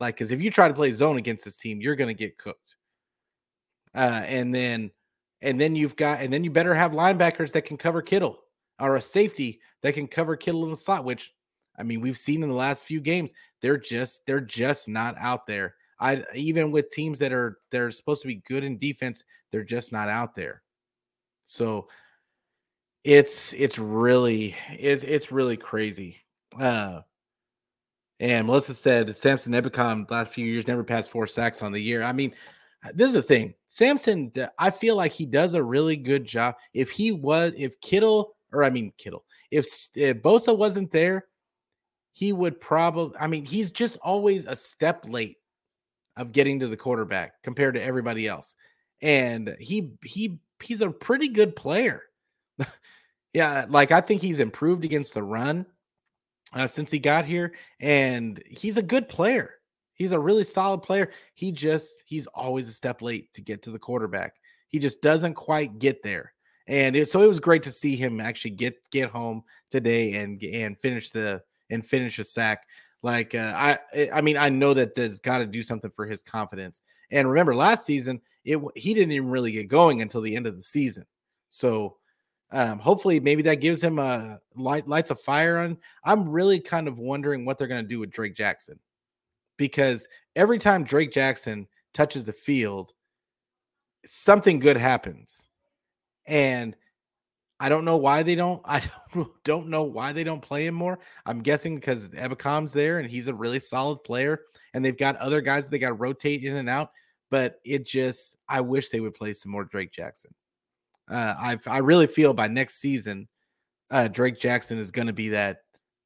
Like, 0.00 0.14
because 0.14 0.30
if 0.30 0.40
you 0.40 0.50
try 0.50 0.68
to 0.68 0.74
play 0.74 0.92
zone 0.92 1.16
against 1.16 1.44
this 1.44 1.56
team, 1.56 1.80
you're 1.80 1.96
gonna 1.96 2.14
get 2.14 2.38
cooked. 2.38 2.76
Uh, 3.94 4.22
and 4.26 4.54
then 4.54 4.92
and 5.40 5.60
then 5.60 5.74
you've 5.74 5.96
got 5.96 6.20
and 6.20 6.32
then 6.32 6.44
you 6.44 6.50
better 6.50 6.74
have 6.74 6.92
linebackers 6.92 7.52
that 7.52 7.64
can 7.64 7.76
cover 7.76 8.00
Kittle 8.00 8.38
or 8.78 8.96
a 8.96 9.00
safety 9.00 9.60
that 9.82 9.94
can 9.94 10.06
cover 10.06 10.36
Kittle 10.36 10.64
in 10.64 10.70
the 10.70 10.76
slot, 10.76 11.04
which 11.04 11.34
I 11.76 11.82
mean 11.82 12.00
we've 12.00 12.18
seen 12.18 12.44
in 12.44 12.48
the 12.48 12.54
last 12.54 12.82
few 12.82 13.00
games. 13.00 13.32
They're 13.62 13.76
just 13.78 14.24
they're 14.26 14.40
just 14.40 14.88
not 14.88 15.16
out 15.18 15.46
there. 15.48 15.74
I 16.00 16.24
even 16.34 16.70
with 16.70 16.90
teams 16.90 17.18
that 17.20 17.32
are 17.32 17.58
they're 17.70 17.90
supposed 17.90 18.22
to 18.22 18.28
be 18.28 18.36
good 18.46 18.64
in 18.64 18.78
defense, 18.78 19.24
they're 19.50 19.64
just 19.64 19.92
not 19.92 20.08
out 20.08 20.34
there. 20.34 20.62
So 21.46 21.88
it's 23.04 23.52
it's 23.52 23.78
really 23.78 24.54
it, 24.70 25.04
it's 25.04 25.32
really 25.32 25.56
crazy. 25.56 26.18
Uh 26.58 27.00
And 28.20 28.46
Melissa 28.46 28.74
said 28.74 29.16
Samson 29.16 29.52
Ebukam 29.52 30.10
last 30.10 30.32
few 30.32 30.44
years 30.44 30.66
never 30.66 30.84
passed 30.84 31.10
four 31.10 31.26
sacks 31.26 31.62
on 31.62 31.72
the 31.72 31.80
year. 31.80 32.02
I 32.02 32.12
mean, 32.12 32.34
this 32.94 33.08
is 33.08 33.14
the 33.14 33.22
thing. 33.22 33.54
Samson, 33.68 34.32
I 34.58 34.70
feel 34.70 34.96
like 34.96 35.12
he 35.12 35.26
does 35.26 35.54
a 35.54 35.62
really 35.62 35.96
good 35.96 36.24
job. 36.24 36.56
If 36.74 36.90
he 36.90 37.12
was, 37.12 37.52
if 37.56 37.80
Kittle, 37.80 38.34
or 38.52 38.64
I 38.64 38.70
mean 38.70 38.92
Kittle, 38.98 39.24
if, 39.50 39.66
if 39.94 40.22
Bosa 40.22 40.56
wasn't 40.56 40.90
there, 40.90 41.26
he 42.12 42.32
would 42.32 42.60
probably. 42.60 43.16
I 43.18 43.26
mean, 43.26 43.44
he's 43.46 43.70
just 43.70 43.96
always 43.98 44.44
a 44.44 44.56
step 44.56 45.06
late 45.08 45.37
of 46.18 46.32
getting 46.32 46.60
to 46.60 46.68
the 46.68 46.76
quarterback 46.76 47.42
compared 47.42 47.74
to 47.74 47.82
everybody 47.82 48.26
else, 48.26 48.54
and 49.00 49.56
he 49.58 49.92
he 50.04 50.38
he's 50.62 50.82
a 50.82 50.90
pretty 50.90 51.28
good 51.28 51.56
player. 51.56 52.02
yeah, 53.32 53.66
like 53.68 53.92
I 53.92 54.00
think 54.00 54.20
he's 54.20 54.40
improved 54.40 54.84
against 54.84 55.14
the 55.14 55.22
run 55.22 55.66
uh, 56.52 56.66
since 56.66 56.90
he 56.90 56.98
got 56.98 57.24
here, 57.24 57.54
and 57.80 58.42
he's 58.46 58.76
a 58.76 58.82
good 58.82 59.08
player. 59.08 59.54
He's 59.94 60.12
a 60.12 60.18
really 60.18 60.44
solid 60.44 60.82
player. 60.82 61.10
He 61.34 61.52
just 61.52 62.02
he's 62.04 62.26
always 62.28 62.68
a 62.68 62.72
step 62.72 63.02
late 63.02 63.32
to 63.34 63.40
get 63.40 63.62
to 63.62 63.70
the 63.70 63.78
quarterback. 63.78 64.34
He 64.68 64.78
just 64.78 65.02
doesn't 65.02 65.34
quite 65.34 65.78
get 65.78 66.02
there. 66.02 66.32
And 66.66 66.94
it, 66.94 67.08
so 67.08 67.22
it 67.22 67.26
was 67.26 67.40
great 67.40 67.62
to 67.64 67.72
see 67.72 67.96
him 67.96 68.20
actually 68.20 68.52
get 68.52 68.76
get 68.90 69.10
home 69.10 69.42
today 69.70 70.14
and 70.14 70.42
and 70.42 70.78
finish 70.78 71.10
the 71.10 71.42
and 71.70 71.84
finish 71.84 72.18
a 72.18 72.24
sack. 72.24 72.66
Like 73.02 73.34
uh, 73.34 73.52
I 73.54 73.78
eh, 73.92 74.08
I 74.12 74.20
mean 74.20 74.36
I 74.36 74.48
know 74.48 74.74
that 74.74 74.94
there's 74.94 75.20
got 75.20 75.38
to 75.38 75.46
do 75.46 75.62
something 75.62 75.90
for 75.90 76.06
his 76.06 76.22
confidence. 76.22 76.80
And 77.10 77.28
remember 77.28 77.54
last 77.54 77.86
season 77.86 78.20
it 78.44 78.60
he 78.74 78.94
didn't 78.94 79.12
even 79.12 79.30
really 79.30 79.52
get 79.52 79.68
going 79.68 80.02
until 80.02 80.20
the 80.20 80.34
end 80.34 80.46
of 80.46 80.56
the 80.56 80.62
season. 80.62 81.06
So 81.48 81.96
um, 82.50 82.78
hopefully, 82.78 83.20
maybe 83.20 83.42
that 83.42 83.56
gives 83.56 83.82
him 83.82 83.98
a 83.98 84.40
light 84.54 84.88
lights 84.88 85.10
a 85.10 85.14
fire 85.14 85.58
on. 85.58 85.76
I'm 86.02 86.28
really 86.28 86.60
kind 86.60 86.88
of 86.88 86.98
wondering 86.98 87.44
what 87.44 87.58
they're 87.58 87.68
going 87.68 87.82
to 87.82 87.88
do 87.88 88.00
with 88.00 88.10
Drake 88.10 88.34
Jackson 88.34 88.78
because 89.56 90.08
every 90.34 90.58
time 90.58 90.84
Drake 90.84 91.12
Jackson 91.12 91.68
touches 91.92 92.24
the 92.24 92.32
field, 92.32 92.92
something 94.06 94.58
good 94.58 94.78
happens, 94.78 95.48
and 96.26 96.74
I 97.60 97.68
don't 97.68 97.84
know 97.84 97.96
why 97.96 98.22
they 98.22 98.34
don't. 98.34 98.62
I 98.64 98.82
don't, 99.44 99.68
know 99.68 99.82
why 99.82 100.12
they 100.12 100.24
don't 100.24 100.42
play 100.42 100.66
him 100.66 100.74
more. 100.74 100.98
I'm 101.26 101.40
guessing 101.40 101.76
because 101.76 102.08
Ebukam's 102.10 102.72
there 102.72 102.98
and 102.98 103.10
he's 103.10 103.28
a 103.28 103.34
really 103.34 103.60
solid 103.60 104.04
player, 104.04 104.42
and 104.74 104.84
they've 104.84 104.96
got 104.96 105.16
other 105.16 105.40
guys 105.40 105.64
that 105.64 105.70
they 105.70 105.78
got 105.78 105.88
to 105.88 105.94
rotate 105.94 106.44
in 106.44 106.56
and 106.56 106.68
out. 106.68 106.92
But 107.30 107.60
it 107.64 107.84
just, 107.84 108.36
I 108.48 108.62
wish 108.62 108.88
they 108.88 109.00
would 109.00 109.14
play 109.14 109.34
some 109.34 109.52
more 109.52 109.64
Drake 109.64 109.92
Jackson. 109.92 110.34
Uh, 111.10 111.34
I 111.38 111.58
I 111.66 111.78
really 111.78 112.06
feel 112.06 112.32
by 112.34 112.48
next 112.48 112.76
season, 112.76 113.28
uh, 113.90 114.08
Drake 114.08 114.38
Jackson 114.38 114.78
is 114.78 114.90
going 114.90 115.06
to 115.06 115.12
be 115.12 115.30
that 115.30 115.58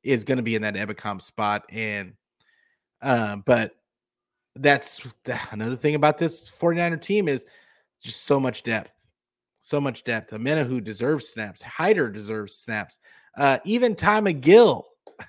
is 0.02 0.24
going 0.24 0.36
to 0.36 0.42
be 0.42 0.54
in 0.54 0.62
that 0.62 0.74
Ebukam 0.74 1.20
spot, 1.20 1.64
and 1.70 2.14
uh, 3.00 3.36
but 3.36 3.72
that's 4.56 5.06
another 5.50 5.76
thing 5.76 5.94
about 5.94 6.18
this 6.18 6.50
49er 6.50 7.00
team 7.00 7.28
is 7.28 7.44
just 8.02 8.24
so 8.24 8.40
much 8.40 8.62
depth, 8.62 8.92
so 9.62 9.80
much 9.80 10.02
depth. 10.04 10.32
Omenihu 10.32 10.82
deserves 10.82 11.28
snaps. 11.28 11.62
Hyder 11.62 12.10
deserves 12.10 12.54
snaps. 12.56 12.98
Uh, 13.38 13.58
even 13.64 13.94
Ty 13.94 14.20
McGill 14.20 14.82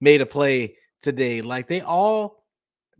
made 0.00 0.20
a 0.20 0.26
play 0.26 0.76
today. 1.00 1.40
Like 1.40 1.66
they 1.66 1.80
all, 1.80 2.44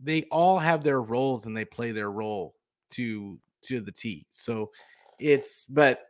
they 0.01 0.23
all 0.23 0.57
have 0.57 0.83
their 0.83 1.01
roles 1.01 1.45
and 1.45 1.55
they 1.55 1.63
play 1.63 1.91
their 1.91 2.11
role 2.11 2.55
to 2.91 3.39
to 3.61 3.79
the 3.81 3.91
T. 3.91 4.25
So 4.31 4.71
it's 5.19 5.67
but 5.67 6.01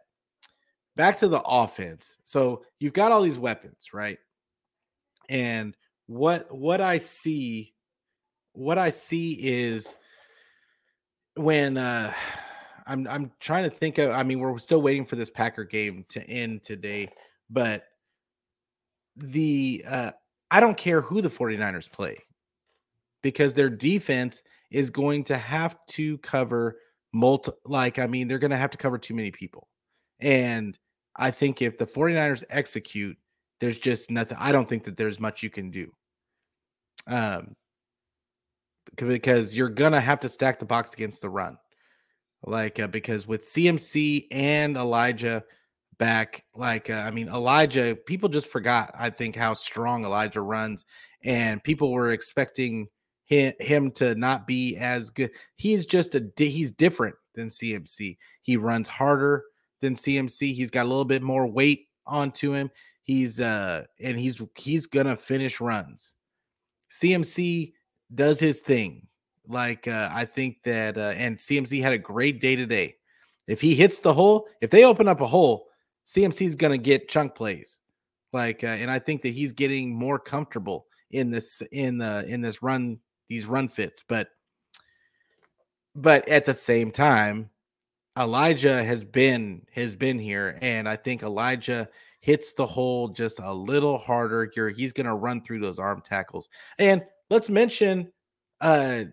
back 0.96 1.18
to 1.20 1.28
the 1.28 1.42
offense. 1.42 2.16
So 2.24 2.64
you've 2.80 2.94
got 2.94 3.12
all 3.12 3.22
these 3.22 3.38
weapons, 3.38 3.94
right? 3.94 4.18
And 5.28 5.76
what 6.08 6.56
what 6.56 6.80
I 6.80 7.00
see 7.00 7.74
what 8.54 8.78
I 8.78 8.92
see 8.92 9.34
is 9.34 9.98
when 11.36 11.78
uh 11.78 12.14
I'm 12.90 13.08
I'm 13.08 13.32
trying 13.40 13.64
to 13.64 13.70
think 13.70 13.98
of 14.00 14.12
I 14.12 14.24
mean 14.24 14.40
we're 14.40 14.58
still 14.58 14.82
waiting 14.82 15.06
for 15.06 15.16
this 15.16 15.30
Packer 15.30 15.64
game 15.64 16.06
to 16.10 16.28
end 16.28 16.64
today, 16.64 17.10
but 17.50 17.84
the 19.16 19.86
uh 19.88 20.12
I 20.52 20.60
don't 20.60 20.78
care 20.78 21.02
who 21.02 21.22
the 21.22 21.30
49ers 21.30 21.92
play 21.92 22.18
because 23.22 23.54
their 23.54 23.70
defense 23.70 24.42
is 24.72 24.90
going 24.90 25.26
to 25.26 25.38
have 25.38 25.78
to 25.90 26.18
cover 26.20 26.78
multi 27.14 27.52
like 27.66 28.00
I 28.00 28.08
mean 28.08 28.28
they're 28.28 28.40
going 28.40 28.52
to 28.52 28.58
have 28.58 28.72
to 28.72 28.78
cover 28.78 28.98
too 28.98 29.14
many 29.14 29.32
people. 29.32 29.68
And 30.20 30.78
I 31.16 31.32
think 31.32 31.62
if 31.62 31.78
the 31.78 31.86
49ers 31.86 32.44
execute, 32.50 33.18
there's 33.60 33.78
just 33.78 34.10
nothing. 34.10 34.38
I 34.40 34.52
don't 34.52 34.68
think 34.68 34.86
that 34.86 34.98
there's 34.98 35.20
much 35.20 35.44
you 35.44 35.50
can 35.50 35.70
do. 35.70 35.92
Um, 37.08 37.56
because 38.96 39.56
you're 39.56 39.70
gonna 39.70 40.02
have 40.02 40.20
to 40.22 40.30
stack 40.30 40.60
the 40.60 40.66
box 40.66 40.94
against 40.94 41.22
the 41.22 41.30
run, 41.30 41.58
like 42.46 42.80
uh, 42.80 42.88
because 42.88 43.28
with 43.28 43.42
CMC 43.42 44.28
and 44.32 44.78
Elijah 44.78 45.44
back, 45.98 46.46
like 46.56 46.90
uh, 46.90 46.94
I 46.94 47.12
mean 47.12 47.28
Elijah, 47.28 47.96
people 47.96 48.30
just 48.30 48.48
forgot. 48.48 48.92
I 48.98 49.10
think 49.10 49.36
how 49.36 49.54
strong 49.54 50.06
Elijah 50.06 50.42
runs, 50.42 50.86
and 51.24 51.64
people 51.64 51.92
were 51.92 52.12
expecting 52.12 52.88
him, 53.26 53.54
him 53.60 53.92
to 53.92 54.16
not 54.16 54.48
be 54.48 54.76
as 54.78 55.10
good. 55.10 55.32
He's 55.56 55.86
just 55.86 56.16
a 56.16 56.32
he's 56.38 56.72
different 56.72 57.16
than 57.36 57.50
CMC. 57.50 58.18
He 58.42 58.58
runs 58.58 58.88
harder 58.88 59.44
than 59.82 59.96
CMC. 59.96 60.54
He's 60.54 60.72
got 60.72 60.86
a 60.86 60.90
little 60.90 61.06
bit 61.06 61.22
more 61.22 61.48
weight 61.48 61.88
onto 62.06 62.54
him. 62.54 62.72
He's 63.04 63.40
uh 63.40 63.86
and 64.00 64.20
he's 64.20 64.42
he's 64.58 64.88
gonna 64.88 65.16
finish 65.16 65.62
runs. 65.62 66.16
CMC 66.92 67.74
does 68.14 68.40
his 68.40 68.62
thing. 68.62 69.08
Like 69.50 69.88
uh, 69.88 70.10
I 70.12 70.26
think 70.26 70.64
that 70.64 70.98
uh, 70.98 71.14
and 71.18 71.38
CMC 71.38 71.82
had 71.82 71.94
a 71.94 71.98
great 71.98 72.40
day 72.40 72.56
today. 72.56 72.96
If 73.48 73.62
he 73.62 73.74
hits 73.74 74.00
the 74.00 74.14
hole, 74.14 74.48
if 74.62 74.70
they 74.70 74.86
open 74.86 75.08
up 75.08 75.22
a 75.22 75.28
hole, 75.28 75.68
CMC 76.06 76.46
is 76.46 76.56
gonna 76.56 76.78
get 76.78 77.10
chunk 77.10 77.36
plays. 77.36 77.80
Like 78.32 78.64
uh, 78.64 78.68
and 78.68 78.92
I 78.92 79.00
think 79.00 79.24
that 79.24 79.30
he's 79.30 79.52
getting 79.52 79.94
more 79.94 80.20
comfortable 80.20 80.86
in 81.12 81.32
this 81.32 81.62
in 81.72 81.98
the 81.98 82.26
in 82.28 82.42
this 82.42 82.62
run 82.62 83.00
these 83.28 83.48
run 83.48 83.68
fits, 83.68 84.04
but 84.08 84.30
but 85.96 86.28
at 86.30 86.46
the 86.46 86.54
same 86.54 86.92
time, 86.92 87.50
Elijah 88.18 88.84
has 88.84 89.04
been 89.04 89.64
has 89.74 89.96
been 89.96 90.20
here, 90.20 90.60
and 90.62 90.88
I 90.88 90.96
think 90.96 91.24
Elijah 91.24 91.90
hits 92.22 92.54
the 92.54 92.66
hole 92.66 93.08
just 93.08 93.40
a 93.40 93.54
little 93.54 93.98
harder. 93.98 94.52
You're, 94.56 94.70
he's 94.70 94.94
going 94.94 95.06
to 95.06 95.16
run 95.16 95.42
through 95.42 95.60
those 95.62 95.80
arm 95.80 96.02
tackles. 96.02 96.50
And 96.78 97.02
let's 97.30 97.50
mention 97.50 98.12
uh, 98.62 99.06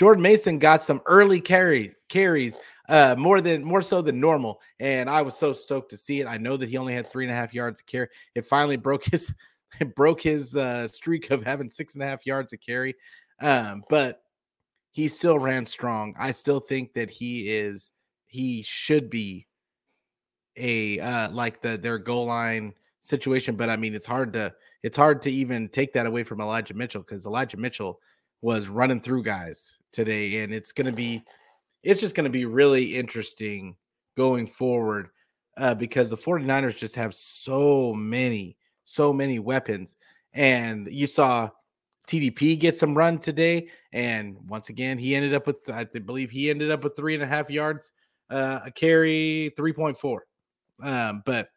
Jordan 0.00 0.22
Mason 0.22 0.58
got 0.58 0.82
some 0.82 1.02
early 1.04 1.42
carry 1.42 1.94
carries, 2.08 2.58
uh, 2.88 3.14
more 3.18 3.42
than 3.42 3.62
more 3.62 3.82
so 3.82 4.00
than 4.00 4.18
normal, 4.18 4.62
and 4.78 5.10
I 5.10 5.20
was 5.20 5.36
so 5.36 5.52
stoked 5.52 5.90
to 5.90 5.98
see 5.98 6.22
it. 6.22 6.26
I 6.26 6.38
know 6.38 6.56
that 6.56 6.70
he 6.70 6.78
only 6.78 6.94
had 6.94 7.10
three 7.12 7.26
and 7.26 7.30
a 7.30 7.36
half 7.36 7.52
yards 7.52 7.80
to 7.80 7.84
carry. 7.84 8.08
It 8.34 8.46
finally 8.46 8.78
broke 8.78 9.04
his 9.04 9.34
it 9.78 9.94
broke 9.94 10.22
his 10.22 10.56
uh, 10.56 10.88
streak 10.88 11.30
of 11.30 11.44
having 11.44 11.68
six 11.68 11.92
and 11.92 12.02
a 12.02 12.06
half 12.06 12.24
yards 12.24 12.50
to 12.52 12.56
carry, 12.56 12.94
um, 13.42 13.84
but 13.90 14.22
he 14.92 15.06
still 15.06 15.38
ran 15.38 15.66
strong. 15.66 16.14
I 16.18 16.30
still 16.30 16.60
think 16.60 16.94
that 16.94 17.10
he 17.10 17.50
is 17.50 17.90
he 18.26 18.62
should 18.62 19.10
be 19.10 19.48
a 20.56 20.98
uh 20.98 21.30
like 21.30 21.60
the 21.60 21.76
their 21.76 21.98
goal 21.98 22.24
line 22.24 22.72
situation 23.00 23.54
but 23.54 23.68
i 23.68 23.76
mean 23.76 23.94
it's 23.94 24.06
hard 24.06 24.32
to 24.32 24.52
it's 24.82 24.96
hard 24.96 25.22
to 25.22 25.30
even 25.30 25.68
take 25.68 25.92
that 25.92 26.06
away 26.06 26.24
from 26.24 26.40
elijah 26.40 26.74
mitchell 26.74 27.02
because 27.02 27.24
elijah 27.24 27.56
mitchell 27.56 28.00
was 28.42 28.68
running 28.68 29.00
through 29.00 29.22
guys 29.22 29.78
today 29.92 30.42
and 30.42 30.52
it's 30.52 30.72
going 30.72 30.86
to 30.86 30.92
be 30.92 31.22
it's 31.82 32.00
just 32.00 32.14
going 32.14 32.24
to 32.24 32.30
be 32.30 32.44
really 32.44 32.96
interesting 32.96 33.76
going 34.16 34.46
forward 34.46 35.08
uh, 35.56 35.74
because 35.74 36.10
the 36.10 36.16
49ers 36.16 36.76
just 36.76 36.94
have 36.94 37.14
so 37.14 37.92
many 37.94 38.56
so 38.84 39.12
many 39.12 39.38
weapons 39.38 39.96
and 40.32 40.88
you 40.90 41.06
saw 41.06 41.48
TDP 42.06 42.58
get 42.58 42.76
some 42.76 42.96
run 42.96 43.18
today 43.18 43.68
and 43.92 44.36
once 44.48 44.68
again 44.68 44.98
he 44.98 45.14
ended 45.14 45.34
up 45.34 45.46
with 45.46 45.56
i 45.70 45.84
believe 45.84 46.30
he 46.30 46.50
ended 46.50 46.70
up 46.70 46.82
with 46.82 46.96
three 46.96 47.14
and 47.14 47.22
a 47.22 47.26
half 47.26 47.50
yards 47.50 47.92
uh, 48.30 48.60
a 48.64 48.70
carry 48.70 49.52
3.4. 49.58 50.18
Um, 50.82 51.22
but 51.26 51.48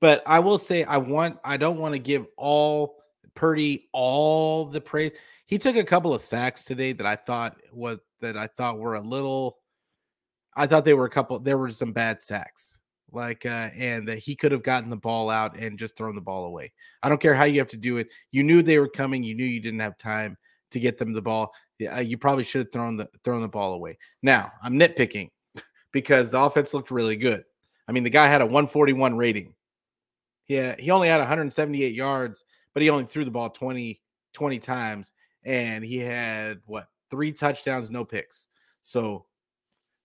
but 0.00 0.22
I 0.26 0.38
will 0.38 0.58
say 0.58 0.84
I 0.84 0.96
want 0.96 1.38
I 1.44 1.56
don't 1.56 1.78
want 1.78 1.92
to 1.92 1.98
give 1.98 2.26
all 2.36 2.96
Purdy 3.34 3.88
all 3.92 4.64
the 4.64 4.80
praise. 4.80 5.12
He 5.48 5.56
took 5.56 5.76
a 5.76 5.84
couple 5.84 6.14
of 6.14 6.20
sacks 6.20 6.64
today 6.64 6.92
that 6.92 7.06
I 7.06 7.16
thought 7.16 7.56
was 7.72 7.98
that 8.20 8.36
I 8.36 8.48
thought 8.48 8.78
were 8.78 8.94
a 8.94 9.00
little 9.00 9.58
I 10.54 10.66
thought 10.66 10.84
they 10.84 10.94
were 10.94 11.06
a 11.06 11.10
couple 11.10 11.38
there 11.40 11.58
were 11.58 11.70
some 11.70 11.92
bad 11.92 12.22
sacks. 12.22 12.78
Like 13.10 13.46
uh 13.46 13.70
and 13.74 14.06
that 14.08 14.18
he 14.18 14.36
could 14.36 14.52
have 14.52 14.62
gotten 14.62 14.90
the 14.90 14.96
ball 14.96 15.30
out 15.30 15.58
and 15.58 15.78
just 15.78 15.96
thrown 15.96 16.14
the 16.14 16.20
ball 16.20 16.44
away. 16.44 16.72
I 17.02 17.08
don't 17.08 17.20
care 17.20 17.34
how 17.34 17.44
you 17.44 17.58
have 17.60 17.68
to 17.68 17.78
do 17.78 17.96
it. 17.96 18.08
You 18.30 18.42
knew 18.42 18.62
they 18.62 18.78
were 18.78 18.88
coming, 18.88 19.24
you 19.24 19.34
knew 19.34 19.46
you 19.46 19.60
didn't 19.60 19.80
have 19.80 19.96
time 19.96 20.36
to 20.70 20.78
get 20.78 20.98
them 20.98 21.14
the 21.14 21.22
ball 21.22 21.50
yeah, 21.78 22.00
you 22.00 22.18
probably 22.18 22.44
should 22.44 22.60
have 22.60 22.72
thrown 22.72 22.96
the 22.96 23.08
thrown 23.24 23.40
the 23.40 23.48
ball 23.48 23.72
away. 23.72 23.98
Now 24.22 24.52
I'm 24.62 24.78
nitpicking 24.78 25.30
because 25.92 26.30
the 26.30 26.40
offense 26.40 26.74
looked 26.74 26.90
really 26.90 27.16
good. 27.16 27.44
I 27.86 27.92
mean, 27.92 28.02
the 28.02 28.10
guy 28.10 28.26
had 28.26 28.42
a 28.42 28.46
141 28.46 29.16
rating. 29.16 29.54
Yeah, 30.46 30.74
he 30.78 30.90
only 30.90 31.08
had 31.08 31.18
178 31.18 31.94
yards, 31.94 32.44
but 32.74 32.82
he 32.82 32.90
only 32.90 33.04
threw 33.04 33.24
the 33.24 33.30
ball 33.30 33.50
20 33.50 34.00
20 34.34 34.58
times 34.58 35.12
and 35.48 35.82
he 35.82 35.96
had 35.96 36.60
what 36.66 36.88
three 37.10 37.32
touchdowns, 37.32 37.90
no 37.90 38.04
picks. 38.04 38.48
So, 38.82 39.24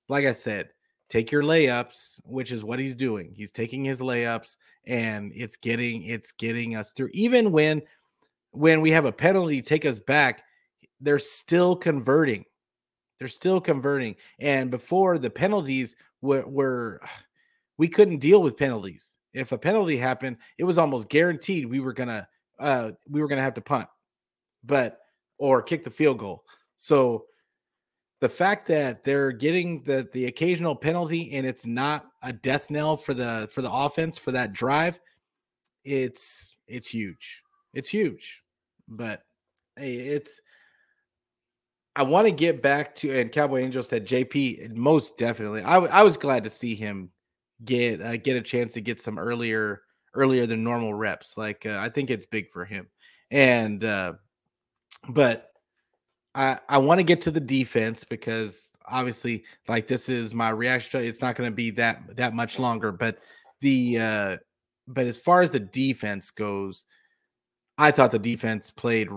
like 0.08 0.26
I 0.26 0.32
said, 0.32 0.70
take 1.10 1.34
your 1.34 1.44
layups, 1.44 2.22
which 2.24 2.52
is 2.54 2.64
what 2.64 2.80
he's 2.80 2.96
doing. 2.96 3.34
He's 3.36 3.52
taking 3.52 3.84
his 3.84 4.00
layups 4.00 4.56
and 4.88 5.34
it's 5.36 5.58
getting 5.58 6.04
it's 6.04 6.32
getting 6.32 6.78
us 6.78 6.94
through. 6.94 7.10
Even 7.12 7.52
when 7.52 7.82
when 8.52 8.80
we 8.80 8.92
have 8.92 9.04
a 9.04 9.12
penalty 9.12 9.62
take 9.62 9.86
us 9.86 10.00
back, 10.00 10.44
they're 11.02 11.20
still 11.20 11.76
converting. 11.76 12.46
They're 13.20 13.28
still 13.28 13.60
converting. 13.60 14.16
And 14.40 14.72
before 14.72 15.18
the 15.18 15.30
penalties 15.30 15.98
were, 16.22 16.48
were 16.48 17.02
we 17.78 17.90
couldn't 17.90 18.20
deal 18.20 18.42
with 18.42 18.56
penalties. 18.56 19.18
If 19.34 19.52
a 19.52 19.58
penalty 19.58 19.98
happened, 19.98 20.38
it 20.58 20.64
was 20.64 20.78
almost 20.78 21.10
guaranteed 21.10 21.66
we 21.66 21.82
were 21.82 21.94
gonna 21.94 22.30
uh 22.60 22.92
we 23.10 23.20
were 23.20 23.28
gonna 23.28 23.42
have 23.42 23.56
to 23.56 23.62
punt, 23.62 23.90
but 24.64 25.00
or 25.38 25.62
kick 25.62 25.84
the 25.84 25.92
field 25.92 26.20
goal. 26.20 26.44
So 26.76 27.26
the 28.24 28.30
fact 28.30 28.68
that 28.70 29.04
they're 29.04 29.34
getting 29.34 29.84
the 29.84 30.08
the 30.14 30.28
occasional 30.28 30.76
penalty 30.78 31.34
and 31.34 31.46
it's 31.46 31.66
not 31.66 32.06
a 32.22 32.32
death 32.32 32.72
knell 32.72 32.96
for 32.96 33.14
the 33.14 33.50
for 33.52 33.62
the 33.62 33.72
offense 33.72 34.18
for 34.18 34.32
that 34.32 34.54
drive, 34.54 35.00
it's 35.84 36.56
it's 36.66 36.88
huge. 36.88 37.42
It's 37.74 37.90
huge. 37.90 38.42
But 38.88 39.24
hey, 39.76 39.96
it's 39.96 40.40
I 41.96 42.04
want 42.04 42.28
to 42.28 42.32
get 42.32 42.62
back 42.62 42.96
to 42.96 43.12
and 43.12 43.30
Cowboy 43.32 43.60
Angel 43.60 43.84
said 43.84 44.08
JP 44.08 44.74
most 44.76 45.18
definitely. 45.18 45.62
I, 45.64 45.74
w- 45.74 45.92
I 45.92 46.04
was 46.04 46.16
glad 46.16 46.46
to 46.46 46.50
see 46.50 46.76
him 46.76 47.10
get 47.66 48.02
uh, 48.02 48.16
get 48.18 48.38
a 48.38 48.42
chance 48.42 48.74
to 48.76 48.82
get 48.82 49.02
some 49.02 49.20
earlier 49.20 49.82
earlier 50.14 50.46
than 50.46 50.64
normal 50.64 50.94
reps. 50.94 51.38
Like 51.38 51.66
uh, 51.66 51.78
I 51.78 51.90
think 51.90 52.10
it's 52.10 52.26
big 52.26 52.50
for 52.52 52.64
him. 52.64 52.88
And 53.32 53.84
uh 53.84 54.14
but 55.10 55.52
I 56.36 56.60
I 56.70 56.78
want 56.80 57.00
to 57.00 57.04
get 57.04 57.22
to 57.22 57.32
the 57.32 57.40
defense 57.40 58.04
because 58.04 58.72
obviously 58.86 59.44
like 59.68 59.88
this 59.88 60.10
is 60.10 60.34
my 60.34 60.50
reaction 60.50 61.02
it's 61.02 61.22
not 61.22 61.36
going 61.36 61.50
to 61.50 61.56
be 61.56 61.70
that 61.72 62.18
that 62.18 62.34
much 62.34 62.60
longer 62.60 62.92
but 62.92 63.18
the 63.62 63.98
uh 63.98 64.38
but 64.88 65.06
as 65.06 65.16
far 65.16 65.42
as 65.42 65.52
the 65.52 65.60
defense 65.60 66.32
goes 66.32 66.86
I 67.78 67.92
thought 67.92 68.12
the 68.12 68.20
defense 68.20 68.72
played 68.72 69.08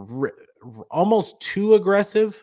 almost 0.89 1.41
too 1.41 1.75
aggressive 1.75 2.43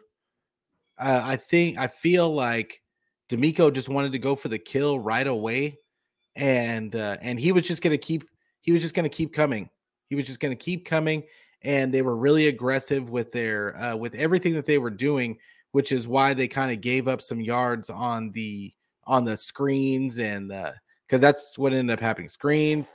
uh, 0.97 1.21
I 1.23 1.36
think 1.36 1.77
I 1.77 1.88
feel 1.88 2.34
like 2.34 2.82
DeMeco 3.29 3.73
just 3.73 3.89
wanted 3.89 4.12
to 4.12 4.19
go 4.19 4.36
for 4.36 4.49
the 4.49 4.60
kill 4.60 4.99
right 4.99 5.25
away, 5.25 5.79
and 6.36 6.95
uh, 6.95 7.17
and 7.21 7.39
he 7.39 7.51
was 7.51 7.67
just 7.67 7.82
going 7.82 7.91
to 7.91 7.97
keep 7.97 8.23
he 8.62 8.71
was 8.71 8.82
just 8.82 8.95
going 8.95 9.10
to 9.10 9.15
keep 9.15 9.34
coming. 9.34 9.69
He 10.10 10.15
was 10.15 10.25
just 10.25 10.39
going 10.39 10.56
to 10.56 10.63
keep 10.63 10.86
coming, 10.86 11.23
and 11.63 11.93
they 11.93 12.02
were 12.02 12.15
really 12.15 12.47
aggressive 12.47 13.10
with 13.10 13.32
their 13.32 13.78
uh, 13.82 13.95
with 13.95 14.15
everything 14.15 14.54
that 14.54 14.65
they 14.65 14.78
were 14.78 14.89
doing, 14.89 15.38
which 15.71 15.91
is 15.91 16.08
why 16.08 16.34
they 16.34 16.47
kind 16.47 16.71
of 16.71 16.82
gave 16.82 17.08
up 17.08 17.21
some 17.21 17.39
yards 17.39 17.89
on 17.89 18.32
the 18.32 18.73
on 19.06 19.26
the 19.26 19.36
screens 19.36 20.19
and 20.19 20.52
because 21.08 21.21
that's 21.21 21.58
what 21.58 21.73
ended 21.73 21.93
up 21.93 21.99
happening. 21.99 22.28
Screens 22.28 22.91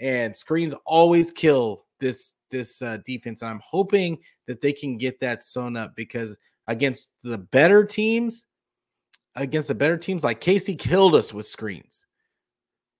and 0.00 0.36
screens 0.36 0.74
always 0.84 1.30
kill 1.30 1.84
this 2.00 2.34
this 2.50 2.82
uh, 2.82 2.98
defense, 3.06 3.42
and 3.42 3.50
I'm 3.50 3.62
hoping 3.64 4.18
that 4.46 4.60
they 4.60 4.72
can 4.72 4.98
get 4.98 5.20
that 5.20 5.42
sewn 5.42 5.76
up 5.76 5.96
because 5.96 6.36
against 6.66 7.08
the 7.22 7.38
better 7.38 7.84
teams, 7.84 8.46
against 9.34 9.68
the 9.68 9.74
better 9.74 9.96
teams, 9.96 10.22
like 10.22 10.40
KC 10.40 10.78
killed 10.78 11.14
us 11.14 11.32
with 11.32 11.46
screens. 11.46 12.06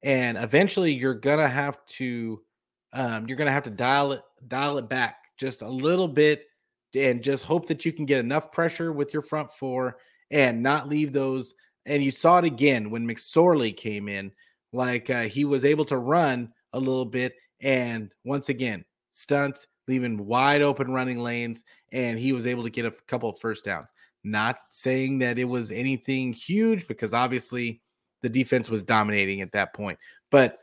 And 0.02 0.36
eventually 0.38 0.92
you're 0.92 1.14
gonna 1.14 1.48
have 1.48 1.84
to 1.86 2.42
um, 2.92 3.26
you're 3.26 3.36
gonna 3.36 3.52
have 3.52 3.64
to 3.64 3.70
dial 3.70 4.12
it, 4.12 4.22
dial 4.46 4.78
it 4.78 4.88
back 4.88 5.16
just 5.38 5.62
a 5.62 5.68
little 5.68 6.08
bit 6.08 6.46
and 6.94 7.22
just 7.22 7.44
hope 7.44 7.66
that 7.66 7.84
you 7.84 7.92
can 7.92 8.04
get 8.04 8.20
enough 8.20 8.52
pressure 8.52 8.92
with 8.92 9.12
your 9.12 9.22
front 9.22 9.50
four 9.50 9.96
and 10.30 10.62
not 10.62 10.88
leave 10.88 11.12
those. 11.12 11.54
And 11.86 12.02
you 12.02 12.10
saw 12.10 12.38
it 12.38 12.44
again 12.44 12.90
when 12.90 13.06
McSorley 13.06 13.76
came 13.76 14.08
in, 14.08 14.32
like 14.72 15.10
uh, 15.10 15.22
he 15.22 15.44
was 15.44 15.64
able 15.64 15.84
to 15.86 15.96
run 15.96 16.52
a 16.72 16.78
little 16.78 17.04
bit. 17.04 17.34
And 17.60 18.12
once 18.24 18.48
again, 18.48 18.84
stunts, 19.10 19.66
leaving 19.88 20.26
wide 20.26 20.62
open 20.62 20.92
running 20.92 21.18
lanes, 21.18 21.64
and 21.90 22.18
he 22.18 22.32
was 22.32 22.46
able 22.46 22.62
to 22.62 22.70
get 22.70 22.86
a 22.86 22.94
couple 23.06 23.28
of 23.28 23.38
first 23.38 23.64
downs. 23.64 23.90
Not 24.24 24.58
saying 24.70 25.18
that 25.18 25.38
it 25.38 25.44
was 25.44 25.72
anything 25.72 26.32
huge 26.32 26.86
because 26.86 27.12
obviously 27.12 27.82
the 28.22 28.28
defense 28.28 28.70
was 28.70 28.82
dominating 28.82 29.40
at 29.40 29.52
that 29.52 29.74
point, 29.74 29.98
but 30.30 30.58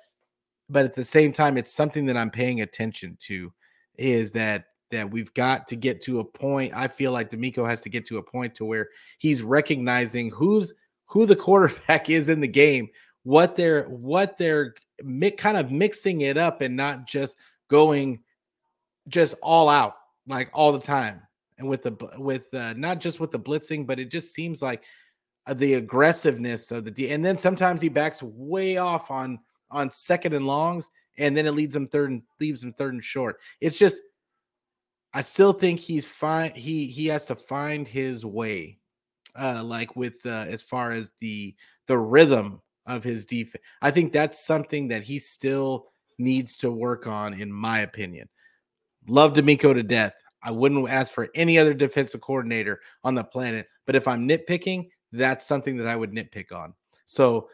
but 0.69 0.85
at 0.85 0.95
the 0.95 1.03
same 1.03 1.31
time, 1.31 1.57
it's 1.57 1.71
something 1.71 2.05
that 2.05 2.17
I'm 2.17 2.31
paying 2.31 2.61
attention 2.61 3.17
to. 3.21 3.51
Is 3.97 4.31
that 4.31 4.65
that 4.91 5.11
we've 5.11 5.33
got 5.33 5.67
to 5.67 5.75
get 5.75 6.01
to 6.01 6.19
a 6.19 6.23
point. 6.23 6.73
I 6.75 6.87
feel 6.87 7.11
like 7.11 7.29
DeMeco 7.29 7.67
has 7.67 7.81
to 7.81 7.89
get 7.89 8.05
to 8.07 8.17
a 8.17 8.23
point 8.23 8.55
to 8.55 8.65
where 8.65 8.89
he's 9.19 9.43
recognizing 9.43 10.29
who's 10.31 10.73
who 11.05 11.25
the 11.25 11.35
quarterback 11.35 12.09
is 12.09 12.29
in 12.29 12.39
the 12.39 12.47
game, 12.47 12.89
what 13.23 13.55
they're 13.55 13.83
what 13.85 14.37
they're 14.37 14.73
mi- 15.03 15.31
kind 15.31 15.57
of 15.57 15.71
mixing 15.71 16.21
it 16.21 16.37
up 16.37 16.61
and 16.61 16.75
not 16.75 17.05
just 17.05 17.37
going 17.69 18.19
just 19.07 19.35
all 19.41 19.69
out 19.69 19.95
like 20.27 20.49
all 20.53 20.71
the 20.71 20.79
time 20.79 21.21
and 21.57 21.67
with 21.67 21.83
the 21.83 21.95
with 22.17 22.53
uh, 22.53 22.73
not 22.73 22.99
just 22.99 23.19
with 23.19 23.31
the 23.31 23.39
blitzing 23.39 23.85
but 23.85 23.99
it 23.99 24.11
just 24.11 24.33
seems 24.33 24.61
like 24.61 24.83
uh, 25.47 25.53
the 25.53 25.75
aggressiveness 25.75 26.71
of 26.71 26.85
the 26.85 26.91
D 26.91 27.09
and 27.09 27.23
then 27.23 27.37
sometimes 27.37 27.81
he 27.81 27.89
backs 27.89 28.21
way 28.21 28.77
off 28.77 29.11
on 29.11 29.39
on 29.71 29.89
second 29.89 30.33
and 30.33 30.47
longs 30.47 30.89
and 31.17 31.35
then 31.35 31.45
it 31.45 31.51
leads 31.51 31.75
him 31.75 31.87
third 31.87 32.11
and 32.11 32.23
leaves 32.39 32.63
him 32.63 32.73
third 32.73 32.93
and 32.93 33.03
short 33.03 33.39
it's 33.61 33.77
just 33.77 34.01
I 35.13 35.21
still 35.21 35.53
think 35.53 35.79
he's 35.79 36.07
fine 36.07 36.51
he 36.55 36.87
he 36.87 37.07
has 37.07 37.25
to 37.25 37.35
find 37.35 37.87
his 37.87 38.25
way 38.25 38.79
uh 39.35 39.63
like 39.63 39.95
with 39.95 40.25
uh 40.25 40.45
as 40.47 40.61
far 40.61 40.91
as 40.91 41.13
the 41.19 41.55
the 41.87 41.97
rhythm 41.97 42.61
of 42.85 43.03
his 43.03 43.25
defense 43.25 43.63
I 43.81 43.91
think 43.91 44.13
that's 44.13 44.45
something 44.45 44.87
that 44.89 45.03
he 45.03 45.19
still 45.19 45.87
needs 46.17 46.57
to 46.57 46.71
work 46.71 47.07
on 47.07 47.33
in 47.33 47.51
my 47.51 47.79
opinion 47.79 48.29
Love 49.07 49.33
DeMeco 49.33 49.73
to 49.73 49.83
death. 49.83 50.13
I 50.43 50.51
wouldn't 50.51 50.87
ask 50.89 51.11
for 51.11 51.29
any 51.35 51.57
other 51.57 51.73
defensive 51.73 52.21
coordinator 52.21 52.79
on 53.03 53.15
the 53.15 53.23
planet. 53.23 53.67
But 53.85 53.95
if 53.95 54.07
I'm 54.07 54.27
nitpicking, 54.27 54.89
that's 55.11 55.45
something 55.45 55.77
that 55.77 55.87
I 55.87 55.95
would 55.95 56.11
nitpick 56.11 56.51
on. 56.51 56.73
So, 57.05 57.49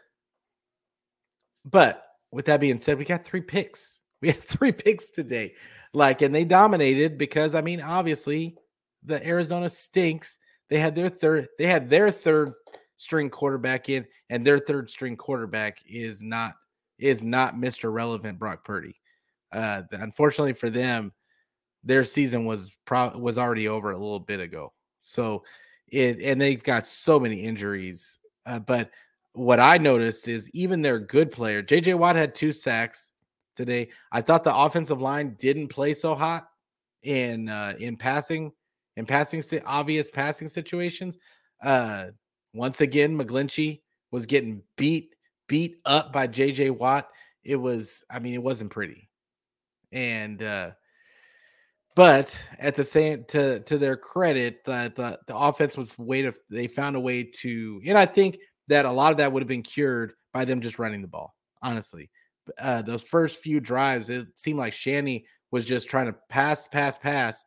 but 1.64 2.05
with 2.36 2.44
that 2.44 2.60
being 2.60 2.78
said, 2.80 2.98
we 2.98 3.06
got 3.06 3.24
three 3.24 3.40
picks. 3.40 3.98
We 4.22 4.28
had 4.28 4.38
three 4.42 4.72
picks 4.72 5.10
today. 5.10 5.56
Like, 5.92 6.22
and 6.22 6.34
they 6.34 6.46
dominated 6.46 7.18
because 7.18 7.54
I 7.54 7.60
mean, 7.60 7.82
obviously, 7.82 8.56
the 9.04 9.24
Arizona 9.24 9.68
stinks. 9.68 10.38
They 10.70 10.78
had 10.78 10.94
their 10.94 11.10
third, 11.10 11.48
they 11.58 11.66
had 11.66 11.90
their 11.90 12.10
third 12.10 12.54
string 12.96 13.28
quarterback 13.28 13.90
in, 13.90 14.06
and 14.30 14.44
their 14.44 14.58
third 14.58 14.88
string 14.88 15.16
quarterback 15.16 15.80
is 15.86 16.22
not 16.22 16.54
is 16.98 17.22
not 17.22 17.56
Mr. 17.56 17.92
Relevant 17.92 18.38
Brock 18.38 18.64
Purdy. 18.64 18.98
Uh, 19.52 19.82
unfortunately 19.92 20.54
for 20.54 20.70
them, 20.70 21.12
their 21.84 22.04
season 22.04 22.46
was 22.46 22.74
pro- 22.86 23.18
was 23.18 23.36
already 23.36 23.68
over 23.68 23.90
a 23.90 23.98
little 23.98 24.18
bit 24.18 24.40
ago. 24.40 24.72
So 25.02 25.44
it 25.88 26.20
and 26.22 26.40
they've 26.40 26.64
got 26.64 26.86
so 26.86 27.20
many 27.20 27.42
injuries. 27.42 28.18
Uh, 28.46 28.60
but 28.60 28.90
what 29.36 29.60
I 29.60 29.76
noticed 29.76 30.28
is 30.28 30.48
even 30.50 30.80
their 30.80 30.98
good 30.98 31.30
player, 31.30 31.62
JJ 31.62 31.98
Watt 31.98 32.16
had 32.16 32.34
two 32.34 32.52
sacks 32.52 33.10
today. 33.54 33.90
I 34.10 34.22
thought 34.22 34.44
the 34.44 34.56
offensive 34.56 35.00
line 35.00 35.36
didn't 35.38 35.68
play 35.68 35.92
so 35.92 36.14
hot 36.14 36.48
in 37.02 37.48
uh, 37.48 37.74
in 37.78 37.96
passing 37.96 38.52
in 38.96 39.04
passing 39.04 39.42
obvious 39.66 40.10
passing 40.10 40.48
situations. 40.48 41.18
Uh, 41.62 42.06
once 42.54 42.80
again, 42.80 43.18
McGlinchey 43.18 43.82
was 44.10 44.24
getting 44.24 44.62
beat 44.76 45.14
beat 45.48 45.76
up 45.84 46.12
by 46.12 46.26
JJ 46.26 46.70
Watt. 46.70 47.08
It 47.44 47.56
was, 47.56 48.04
I 48.10 48.18
mean, 48.18 48.32
it 48.32 48.42
wasn't 48.42 48.70
pretty. 48.70 49.08
And 49.92 50.42
uh 50.42 50.70
but 51.94 52.44
at 52.58 52.74
the 52.74 52.84
same 52.84 53.24
to 53.28 53.60
to 53.60 53.78
their 53.78 53.96
credit, 53.96 54.64
that 54.64 54.96
the, 54.96 55.18
the 55.26 55.36
offense 55.36 55.76
was 55.76 55.98
way 55.98 56.22
to 56.22 56.34
they 56.50 56.68
found 56.68 56.94
a 56.94 57.00
way 57.00 57.22
to, 57.22 57.80
and 57.86 57.96
I 57.96 58.04
think 58.04 58.38
that 58.68 58.84
a 58.84 58.90
lot 58.90 59.12
of 59.12 59.18
that 59.18 59.32
would 59.32 59.42
have 59.42 59.48
been 59.48 59.62
cured 59.62 60.12
by 60.32 60.44
them 60.44 60.60
just 60.60 60.78
running 60.78 61.02
the 61.02 61.08
ball. 61.08 61.34
Honestly, 61.62 62.10
uh, 62.58 62.82
those 62.82 63.02
first 63.02 63.40
few 63.40 63.60
drives, 63.60 64.10
it 64.10 64.26
seemed 64.34 64.58
like 64.58 64.72
Shanny 64.72 65.26
was 65.50 65.64
just 65.64 65.88
trying 65.88 66.06
to 66.06 66.16
pass, 66.28 66.66
pass, 66.66 66.96
pass, 66.96 67.44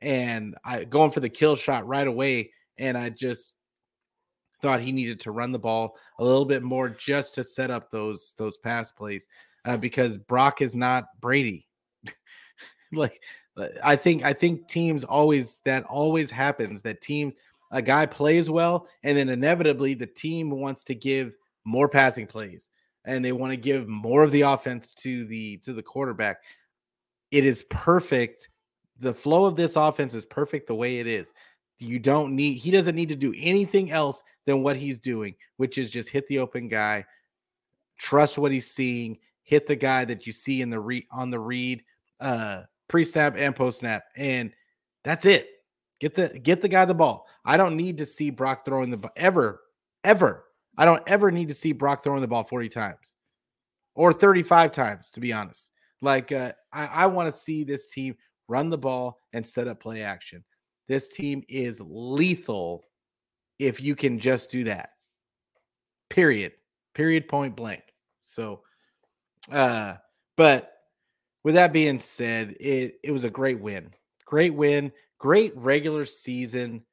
and 0.00 0.56
I 0.64 0.84
going 0.84 1.10
for 1.10 1.20
the 1.20 1.28
kill 1.28 1.56
shot 1.56 1.86
right 1.86 2.06
away. 2.06 2.50
And 2.78 2.98
I 2.98 3.10
just 3.10 3.56
thought 4.60 4.80
he 4.80 4.92
needed 4.92 5.20
to 5.20 5.30
run 5.30 5.52
the 5.52 5.58
ball 5.58 5.96
a 6.18 6.24
little 6.24 6.44
bit 6.44 6.62
more 6.62 6.88
just 6.88 7.34
to 7.34 7.44
set 7.44 7.70
up 7.70 7.90
those 7.90 8.34
those 8.38 8.56
pass 8.56 8.90
plays 8.90 9.28
uh, 9.64 9.76
because 9.76 10.18
Brock 10.18 10.62
is 10.62 10.74
not 10.74 11.04
Brady. 11.20 11.68
like 12.92 13.20
I 13.82 13.96
think 13.96 14.24
I 14.24 14.32
think 14.32 14.68
teams 14.68 15.04
always 15.04 15.60
that 15.64 15.84
always 15.84 16.30
happens 16.30 16.82
that 16.82 17.00
teams 17.00 17.34
a 17.72 17.82
guy 17.82 18.06
plays 18.06 18.48
well 18.48 18.86
and 19.02 19.16
then 19.16 19.28
inevitably 19.28 19.94
the 19.94 20.06
team 20.06 20.50
wants 20.50 20.84
to 20.84 20.94
give 20.94 21.36
more 21.64 21.88
passing 21.88 22.26
plays 22.26 22.70
and 23.04 23.24
they 23.24 23.32
want 23.32 23.52
to 23.52 23.56
give 23.56 23.88
more 23.88 24.22
of 24.22 24.30
the 24.30 24.42
offense 24.42 24.94
to 24.94 25.24
the 25.24 25.56
to 25.58 25.72
the 25.72 25.82
quarterback. 25.82 26.42
It 27.30 27.44
is 27.44 27.64
perfect 27.70 28.48
the 29.02 29.12
flow 29.12 29.46
of 29.46 29.56
this 29.56 29.74
offense 29.74 30.14
is 30.14 30.24
perfect 30.24 30.68
the 30.68 30.74
way 30.74 31.00
it 31.00 31.06
is. 31.06 31.32
You 31.78 31.98
don't 31.98 32.36
need 32.36 32.54
he 32.54 32.70
doesn't 32.70 32.94
need 32.94 33.08
to 33.08 33.16
do 33.16 33.34
anything 33.36 33.90
else 33.90 34.22
than 34.46 34.62
what 34.62 34.76
he's 34.76 34.98
doing, 34.98 35.34
which 35.56 35.76
is 35.76 35.90
just 35.90 36.08
hit 36.08 36.28
the 36.28 36.38
open 36.38 36.68
guy, 36.68 37.04
trust 37.98 38.38
what 38.38 38.52
he's 38.52 38.70
seeing, 38.70 39.18
hit 39.42 39.66
the 39.66 39.76
guy 39.76 40.04
that 40.04 40.26
you 40.26 40.32
see 40.32 40.62
in 40.62 40.70
the 40.70 40.78
re 40.78 41.06
on 41.10 41.30
the 41.30 41.40
read, 41.40 41.82
uh 42.20 42.62
pre-snap 42.88 43.34
and 43.36 43.56
post-snap, 43.56 44.04
and 44.16 44.52
that's 45.02 45.24
it. 45.24 45.48
Get 46.02 46.14
the 46.14 46.28
get 46.30 46.60
the 46.60 46.68
guy 46.68 46.84
the 46.84 46.94
ball. 46.94 47.28
I 47.44 47.56
don't 47.56 47.76
need 47.76 47.98
to 47.98 48.06
see 48.06 48.30
Brock 48.30 48.64
throwing 48.64 48.90
the 48.90 48.96
ball 48.96 49.12
ever, 49.16 49.62
ever. 50.02 50.46
I 50.76 50.84
don't 50.84 51.04
ever 51.06 51.30
need 51.30 51.46
to 51.50 51.54
see 51.54 51.70
Brock 51.70 52.02
throwing 52.02 52.22
the 52.22 52.26
ball 52.26 52.42
40 52.42 52.68
times 52.70 53.14
or 53.94 54.12
35 54.12 54.72
times, 54.72 55.10
to 55.10 55.20
be 55.20 55.32
honest. 55.32 55.70
Like 56.00 56.32
uh, 56.32 56.54
I, 56.72 56.86
I 56.86 57.06
want 57.06 57.28
to 57.28 57.32
see 57.32 57.62
this 57.62 57.86
team 57.86 58.16
run 58.48 58.68
the 58.68 58.78
ball 58.78 59.20
and 59.32 59.46
set 59.46 59.68
up 59.68 59.78
play 59.78 60.02
action. 60.02 60.42
This 60.88 61.06
team 61.06 61.44
is 61.48 61.80
lethal 61.80 62.82
if 63.60 63.80
you 63.80 63.94
can 63.94 64.18
just 64.18 64.50
do 64.50 64.64
that. 64.64 64.90
Period. 66.10 66.50
Period 66.96 67.28
point 67.28 67.54
blank. 67.54 67.84
So 68.22 68.62
uh 69.52 69.94
but 70.36 70.72
with 71.44 71.54
that 71.54 71.72
being 71.72 72.00
said, 72.00 72.56
it 72.58 72.96
it 73.04 73.12
was 73.12 73.22
a 73.22 73.30
great 73.30 73.60
win. 73.60 73.92
Great 74.32 74.54
win, 74.54 74.90
great 75.18 75.54
regular 75.58 76.06
season. 76.06 76.84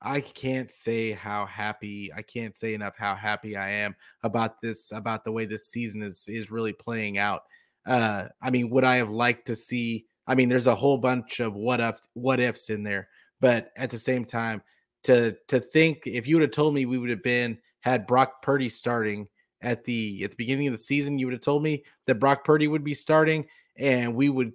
I 0.00 0.20
can't 0.20 0.70
say 0.70 1.10
how 1.10 1.44
happy 1.44 2.12
I 2.14 2.22
can't 2.22 2.56
say 2.56 2.72
enough 2.72 2.94
how 2.96 3.16
happy 3.16 3.56
I 3.56 3.68
am 3.68 3.96
about 4.22 4.62
this 4.62 4.92
about 4.92 5.24
the 5.24 5.32
way 5.32 5.44
this 5.44 5.66
season 5.66 6.04
is 6.04 6.28
is 6.28 6.52
really 6.52 6.72
playing 6.72 7.18
out. 7.18 7.42
Uh 7.84 8.26
I 8.40 8.50
mean, 8.50 8.70
would 8.70 8.84
I 8.84 8.98
have 8.98 9.10
liked 9.10 9.48
to 9.48 9.56
see 9.56 10.06
I 10.28 10.36
mean, 10.36 10.48
there's 10.48 10.68
a 10.68 10.74
whole 10.76 10.96
bunch 10.96 11.40
of 11.40 11.54
what 11.54 11.80
if 11.80 11.98
what 12.12 12.38
ifs 12.38 12.70
in 12.70 12.84
there, 12.84 13.08
but 13.40 13.72
at 13.76 13.90
the 13.90 13.98
same 13.98 14.24
time, 14.24 14.62
to 15.02 15.36
to 15.48 15.58
think 15.58 16.06
if 16.06 16.28
you 16.28 16.36
would 16.36 16.42
have 16.42 16.52
told 16.52 16.74
me 16.74 16.86
we 16.86 16.98
would 16.98 17.10
have 17.10 17.24
been 17.24 17.58
had 17.80 18.06
Brock 18.06 18.40
Purdy 18.40 18.68
starting 18.68 19.26
at 19.60 19.82
the 19.82 20.22
at 20.22 20.30
the 20.30 20.36
beginning 20.36 20.68
of 20.68 20.74
the 20.74 20.78
season, 20.78 21.18
you 21.18 21.26
would 21.26 21.32
have 21.32 21.42
told 21.42 21.64
me 21.64 21.82
that 22.06 22.20
Brock 22.20 22.44
Purdy 22.44 22.68
would 22.68 22.84
be 22.84 22.94
starting 22.94 23.46
and 23.76 24.14
we 24.14 24.28
would 24.28 24.52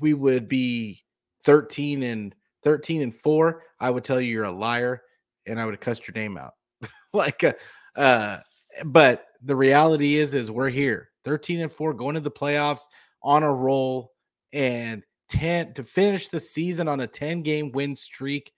we 0.00 0.14
would 0.14 0.48
be 0.48 1.03
13 1.44 2.02
and 2.02 2.34
13 2.62 3.02
and 3.02 3.14
4, 3.14 3.62
I 3.80 3.90
would 3.90 4.04
tell 4.04 4.20
you 4.20 4.30
you're 4.30 4.44
a 4.44 4.52
liar 4.52 5.02
and 5.46 5.60
I 5.60 5.64
would 5.64 5.74
have 5.74 5.80
cussed 5.80 6.06
your 6.08 6.14
name 6.14 6.36
out. 6.36 6.54
like 7.12 7.44
uh, 7.44 7.52
uh 7.96 8.38
but 8.84 9.26
the 9.42 9.54
reality 9.54 10.16
is 10.16 10.34
is 10.34 10.50
we're 10.50 10.70
here. 10.70 11.10
13 11.24 11.60
and 11.60 11.72
4 11.72 11.94
going 11.94 12.14
to 12.14 12.20
the 12.20 12.30
playoffs 12.30 12.88
on 13.22 13.42
a 13.42 13.52
roll 13.52 14.12
and 14.52 15.02
10 15.28 15.74
to 15.74 15.84
finish 15.84 16.28
the 16.28 16.40
season 16.40 16.88
on 16.88 17.00
a 17.00 17.06
10 17.06 17.42
game 17.42 17.70
win 17.72 17.96
streak. 17.96 18.52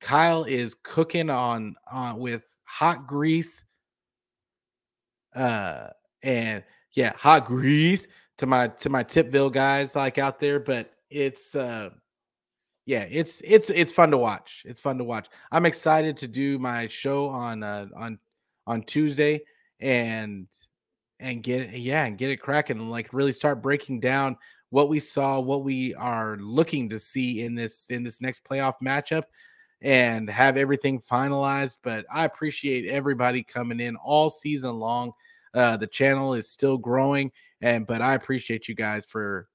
Kyle 0.00 0.44
is 0.44 0.74
cooking 0.82 1.30
on 1.30 1.74
uh, 1.90 2.14
with 2.16 2.44
hot 2.64 3.06
grease. 3.06 3.64
Uh 5.34 5.88
and 6.22 6.62
yeah, 6.94 7.12
hot 7.16 7.44
grease 7.44 8.06
to 8.38 8.46
my 8.46 8.68
to 8.68 8.88
my 8.88 9.02
Tipville 9.02 9.52
guys 9.52 9.96
like 9.96 10.18
out 10.18 10.40
there, 10.40 10.60
but 10.60 10.93
it's 11.10 11.54
uh 11.54 11.90
yeah, 12.86 13.06
it's 13.10 13.40
it's 13.44 13.70
it's 13.70 13.92
fun 13.92 14.10
to 14.10 14.18
watch. 14.18 14.62
It's 14.66 14.80
fun 14.80 14.98
to 14.98 15.04
watch. 15.04 15.28
I'm 15.50 15.66
excited 15.66 16.18
to 16.18 16.28
do 16.28 16.58
my 16.58 16.88
show 16.88 17.28
on 17.28 17.62
uh 17.62 17.86
on 17.96 18.18
on 18.66 18.82
Tuesday 18.82 19.42
and 19.80 20.46
and 21.18 21.42
get 21.42 21.72
yeah, 21.72 22.04
and 22.04 22.18
get 22.18 22.30
it 22.30 22.38
cracking 22.38 22.78
and 22.78 22.90
like 22.90 23.12
really 23.12 23.32
start 23.32 23.62
breaking 23.62 24.00
down 24.00 24.36
what 24.70 24.88
we 24.88 24.98
saw, 24.98 25.38
what 25.38 25.62
we 25.62 25.94
are 25.94 26.36
looking 26.38 26.88
to 26.90 26.98
see 26.98 27.42
in 27.42 27.54
this 27.54 27.86
in 27.88 28.02
this 28.02 28.20
next 28.20 28.44
playoff 28.44 28.74
matchup 28.84 29.24
and 29.80 30.28
have 30.28 30.56
everything 30.56 31.00
finalized. 31.00 31.76
But 31.82 32.04
I 32.12 32.24
appreciate 32.24 32.90
everybody 32.90 33.42
coming 33.42 33.80
in 33.80 33.96
all 33.96 34.28
season 34.28 34.78
long. 34.78 35.12
Uh, 35.54 35.76
the 35.76 35.86
channel 35.86 36.34
is 36.34 36.50
still 36.50 36.76
growing, 36.76 37.30
and 37.60 37.86
but 37.86 38.02
I 38.02 38.14
appreciate 38.14 38.68
you 38.68 38.74
guys 38.74 39.06
for 39.06 39.48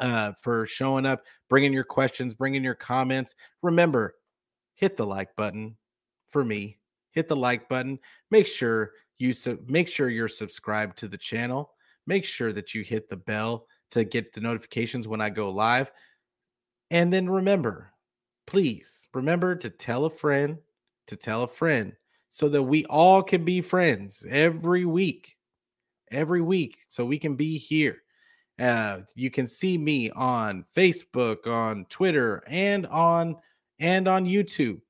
uh, 0.00 0.32
for 0.40 0.66
showing 0.66 1.06
up, 1.06 1.24
bringing 1.48 1.72
your 1.72 1.84
questions, 1.84 2.34
bringing 2.34 2.64
your 2.64 2.74
comments. 2.74 3.34
Remember, 3.62 4.14
hit 4.74 4.96
the 4.96 5.06
like 5.06 5.34
button 5.36 5.76
for 6.28 6.44
me. 6.44 6.78
Hit 7.12 7.28
the 7.28 7.36
like 7.36 7.68
button. 7.68 7.98
Make 8.30 8.46
sure 8.46 8.92
you 9.18 9.32
su- 9.32 9.62
make 9.66 9.88
sure 9.88 10.08
you're 10.08 10.28
subscribed 10.28 10.98
to 10.98 11.08
the 11.08 11.18
channel. 11.18 11.72
Make 12.06 12.24
sure 12.24 12.52
that 12.52 12.74
you 12.74 12.82
hit 12.82 13.08
the 13.08 13.16
bell 13.16 13.66
to 13.92 14.04
get 14.04 14.32
the 14.32 14.40
notifications 14.40 15.06
when 15.06 15.20
I 15.20 15.30
go 15.30 15.50
live. 15.50 15.92
And 16.90 17.12
then 17.12 17.30
remember, 17.30 17.92
please 18.46 19.08
remember 19.14 19.54
to 19.56 19.70
tell 19.70 20.04
a 20.04 20.10
friend 20.10 20.58
to 21.06 21.16
tell 21.16 21.42
a 21.42 21.48
friend 21.48 21.92
so 22.28 22.48
that 22.48 22.62
we 22.62 22.84
all 22.86 23.22
can 23.22 23.44
be 23.44 23.60
friends 23.60 24.24
every 24.28 24.84
week. 24.84 25.36
Every 26.10 26.40
week, 26.40 26.78
so 26.88 27.04
we 27.04 27.18
can 27.18 27.34
be 27.34 27.58
here. 27.58 28.03
Uh, 28.58 29.00
you 29.14 29.30
can 29.30 29.46
see 29.46 29.76
me 29.76 30.10
on 30.10 30.64
Facebook, 30.76 31.46
on 31.46 31.86
Twitter, 31.86 32.42
and 32.46 32.86
on 32.86 33.36
and 33.78 34.06
on 34.06 34.26
YouTube. 34.26 34.80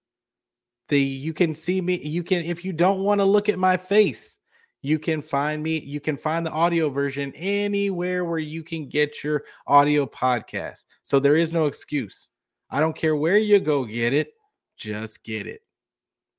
The 0.88 1.00
you 1.00 1.32
can 1.32 1.54
see 1.54 1.80
me. 1.80 1.98
You 2.02 2.22
can 2.22 2.44
if 2.44 2.64
you 2.64 2.72
don't 2.72 3.02
want 3.02 3.20
to 3.20 3.24
look 3.24 3.48
at 3.48 3.58
my 3.58 3.76
face, 3.76 4.38
you 4.82 4.98
can 4.98 5.22
find 5.22 5.62
me. 5.62 5.78
You 5.78 5.98
can 5.98 6.18
find 6.18 6.44
the 6.44 6.50
audio 6.50 6.90
version 6.90 7.32
anywhere 7.36 8.24
where 8.26 8.38
you 8.38 8.62
can 8.62 8.88
get 8.88 9.24
your 9.24 9.44
audio 9.66 10.04
podcast. 10.04 10.84
So 11.02 11.18
there 11.18 11.36
is 11.36 11.52
no 11.52 11.64
excuse. 11.64 12.28
I 12.70 12.80
don't 12.80 12.96
care 12.96 13.16
where 13.16 13.38
you 13.38 13.60
go 13.60 13.86
get 13.86 14.12
it, 14.12 14.34
just 14.76 15.24
get 15.24 15.46
it. 15.46 15.62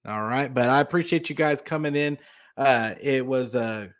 All 0.07 0.21
right. 0.21 0.53
But 0.53 0.69
I 0.69 0.81
appreciate 0.81 1.29
you 1.29 1.35
guys 1.35 1.61
coming 1.61 1.95
in. 1.95 2.19
Uh, 2.55 2.93
it 3.01 3.25
was 3.25 3.55
a 3.55 3.91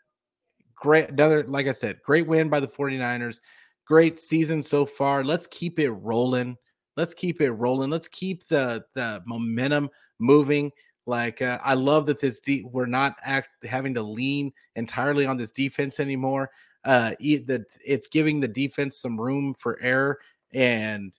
great, 0.86 1.10
another, 1.10 1.42
like 1.42 1.66
I 1.66 1.72
said, 1.72 2.00
great 2.04 2.28
win 2.28 2.48
by 2.48 2.60
the 2.60 2.68
49ers. 2.68 3.40
Great 3.86 4.20
season 4.20 4.62
so 4.62 4.86
far. 4.86 5.24
Let's 5.24 5.48
keep 5.48 5.80
it 5.80 5.90
rolling. 5.90 6.56
Let's 6.96 7.12
keep 7.12 7.40
it 7.40 7.50
rolling. 7.50 7.90
Let's 7.90 8.06
keep 8.06 8.46
the 8.46 8.84
the 8.94 9.20
momentum 9.26 9.90
moving. 10.20 10.70
Like 11.04 11.42
uh, 11.42 11.58
I 11.62 11.74
love 11.74 12.06
that 12.06 12.20
this 12.20 12.38
de- 12.38 12.64
we're 12.64 12.86
not 12.86 13.16
act 13.22 13.48
having 13.64 13.94
to 13.94 14.02
lean 14.02 14.52
entirely 14.76 15.26
on 15.26 15.36
this 15.36 15.50
defense 15.50 15.98
anymore. 15.98 16.50
Uh, 16.84 17.10
that 17.20 17.64
it's 17.84 18.06
giving 18.06 18.38
the 18.38 18.48
defense 18.48 18.96
some 18.96 19.20
room 19.20 19.54
for 19.54 19.78
error, 19.82 20.18
and 20.52 21.18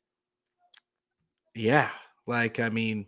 yeah, 1.55 1.89
like 2.25 2.59
I 2.61 2.69
mean, 2.69 3.07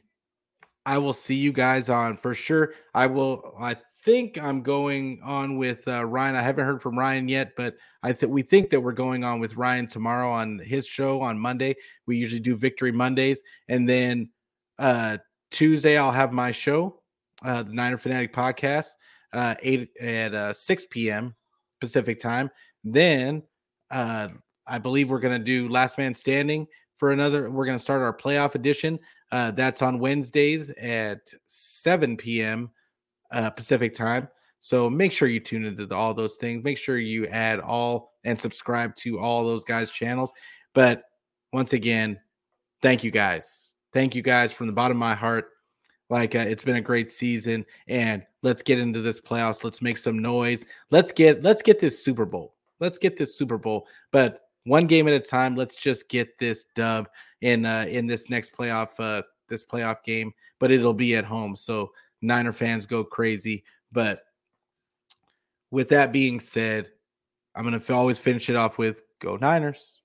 I 0.86 0.98
will 0.98 1.14
see 1.14 1.36
you 1.36 1.54
guys 1.54 1.90
on 1.90 2.18
for 2.18 2.36
sure. 2.36 2.74
I 2.94 3.08
will. 3.08 3.56
I 3.60 3.78
think 4.04 4.38
I'm 4.38 4.62
going 4.62 5.20
on 5.24 5.58
with 5.58 5.88
uh, 5.88 6.06
Ryan. 6.06 6.36
I 6.36 6.42
haven't 6.42 6.66
heard 6.66 6.82
from 6.82 6.98
Ryan 6.98 7.28
yet, 7.28 7.54
but 7.58 7.76
I 8.02 8.14
think 8.14 8.32
we 8.32 8.42
think 8.42 8.70
that 8.70 8.82
we're 8.82 8.94
going 8.94 9.24
on 9.24 9.40
with 9.40 9.56
Ryan 9.56 9.88
tomorrow 9.88 10.30
on 10.30 10.60
his 10.60 10.88
show 10.88 11.22
on 11.22 11.38
Monday. 11.38 11.76
We 12.06 12.18
usually 12.18 12.40
do 12.40 12.56
Victory 12.56 12.92
Mondays, 12.92 13.42
and 13.68 13.88
then 13.88 14.30
uh, 14.78 15.18
Tuesday, 15.52 15.98
I'll 15.98 16.12
have 16.12 16.32
my 16.32 16.52
show, 16.52 17.02
uh, 17.44 17.64
the 17.64 17.74
Niner 17.74 17.98
Fanatic 17.98 18.34
podcast, 18.34 18.92
uh, 19.34 19.56
eight 19.62 19.90
at 20.00 20.34
uh, 20.34 20.54
six 20.54 20.86
p.m. 20.86 21.36
Pacific 21.82 22.20
time. 22.20 22.50
Then 22.84 23.44
uh, 23.92 24.30
I 24.66 24.78
believe 24.78 25.10
we're 25.10 25.20
going 25.20 25.38
to 25.38 25.44
do 25.44 25.68
Last 25.68 25.98
Man 25.98 26.16
Standing 26.16 26.68
for 26.98 27.12
another. 27.12 27.50
We're 27.50 27.66
going 27.66 27.78
to 27.78 27.84
start 27.84 28.02
our 28.02 28.16
playoff 28.16 28.56
edition. 28.56 29.00
Uh, 29.32 29.52
that's 29.52 29.82
on 29.82 30.00
Wednesdays 30.00 30.70
at 30.72 31.34
seven 31.48 32.18
p.m. 32.18 32.72
Uh, 33.32 33.50
Pacific 33.50 33.94
time. 33.94 34.28
So 34.60 34.90
make 34.90 35.12
sure 35.12 35.28
you 35.28 35.40
tune 35.40 35.66
into 35.66 35.94
all 35.96 36.14
those 36.14 36.36
things. 36.36 36.64
Make 36.64 36.78
sure 36.78 36.98
you 36.98 37.28
add 37.28 37.60
all 37.60 38.14
and 38.24 38.38
subscribe 38.38 38.96
to 38.98 39.20
all 39.20 39.46
those 39.46 39.64
guys' 39.64 39.90
channels. 39.90 40.34
But 40.74 41.04
once 41.54 41.74
again, 41.74 42.20
thank 42.82 43.04
you 43.04 43.12
guys 43.12 43.70
Thank 43.92 44.14
you 44.14 44.22
guys 44.22 44.54
from 44.54 44.68
the 44.68 44.74
bottom 44.74 44.98
of 44.98 45.00
my 45.00 45.16
heart. 45.16 45.50
Like 46.10 46.36
uh, 46.36 46.40
it's 46.40 46.64
been 46.64 46.76
a 46.76 46.82
great 46.82 47.12
season, 47.12 47.66
and 47.88 48.24
let's 48.42 48.62
get 48.62 48.80
into 48.80 49.02
this 49.02 49.20
playoffs. 49.20 49.64
Let's 49.64 49.82
make 49.82 49.98
some 49.98 50.20
noise. 50.20 50.66
Let's 50.92 51.12
get 51.12 51.44
let's 51.44 51.62
get 51.62 51.80
this 51.80 52.04
Super 52.04 52.26
Bowl. 52.26 52.56
Let's 52.80 52.98
get 52.98 53.18
this 53.18 53.36
Super 53.36 53.58
Bowl. 53.58 53.88
But 54.12 54.42
one 54.66 54.88
game 54.88 55.08
at 55.08 55.14
a 55.14 55.20
time. 55.20 55.56
Let's 55.56 55.76
just 55.76 56.10
get 56.10 56.38
this 56.40 56.66
dub 56.76 57.10
in 57.42 57.66
uh, 57.66 57.86
in 57.90 58.08
this 58.08 58.30
next 58.30 58.56
playoff 58.56 58.90
uh, 59.00 59.24
this 59.48 59.64
playoff 59.64 60.04
game. 60.04 60.34
But 60.60 60.72
it'll 60.72 60.94
be 60.94 61.16
at 61.16 61.26
home, 61.26 61.56
so 61.56 61.92
Niner 62.22 62.54
fans 62.54 62.86
go 62.86 63.04
crazy. 63.04 63.64
But 63.92 64.24
with 65.72 65.90
that 65.90 66.12
being 66.12 66.40
said, 66.40 66.92
I'm 67.56 67.64
gonna 67.64 67.82
always 67.90 68.20
finish 68.20 68.50
it 68.50 68.56
off 68.56 68.78
with 68.78 69.02
"Go 69.20 69.38
Niners." 69.38 70.02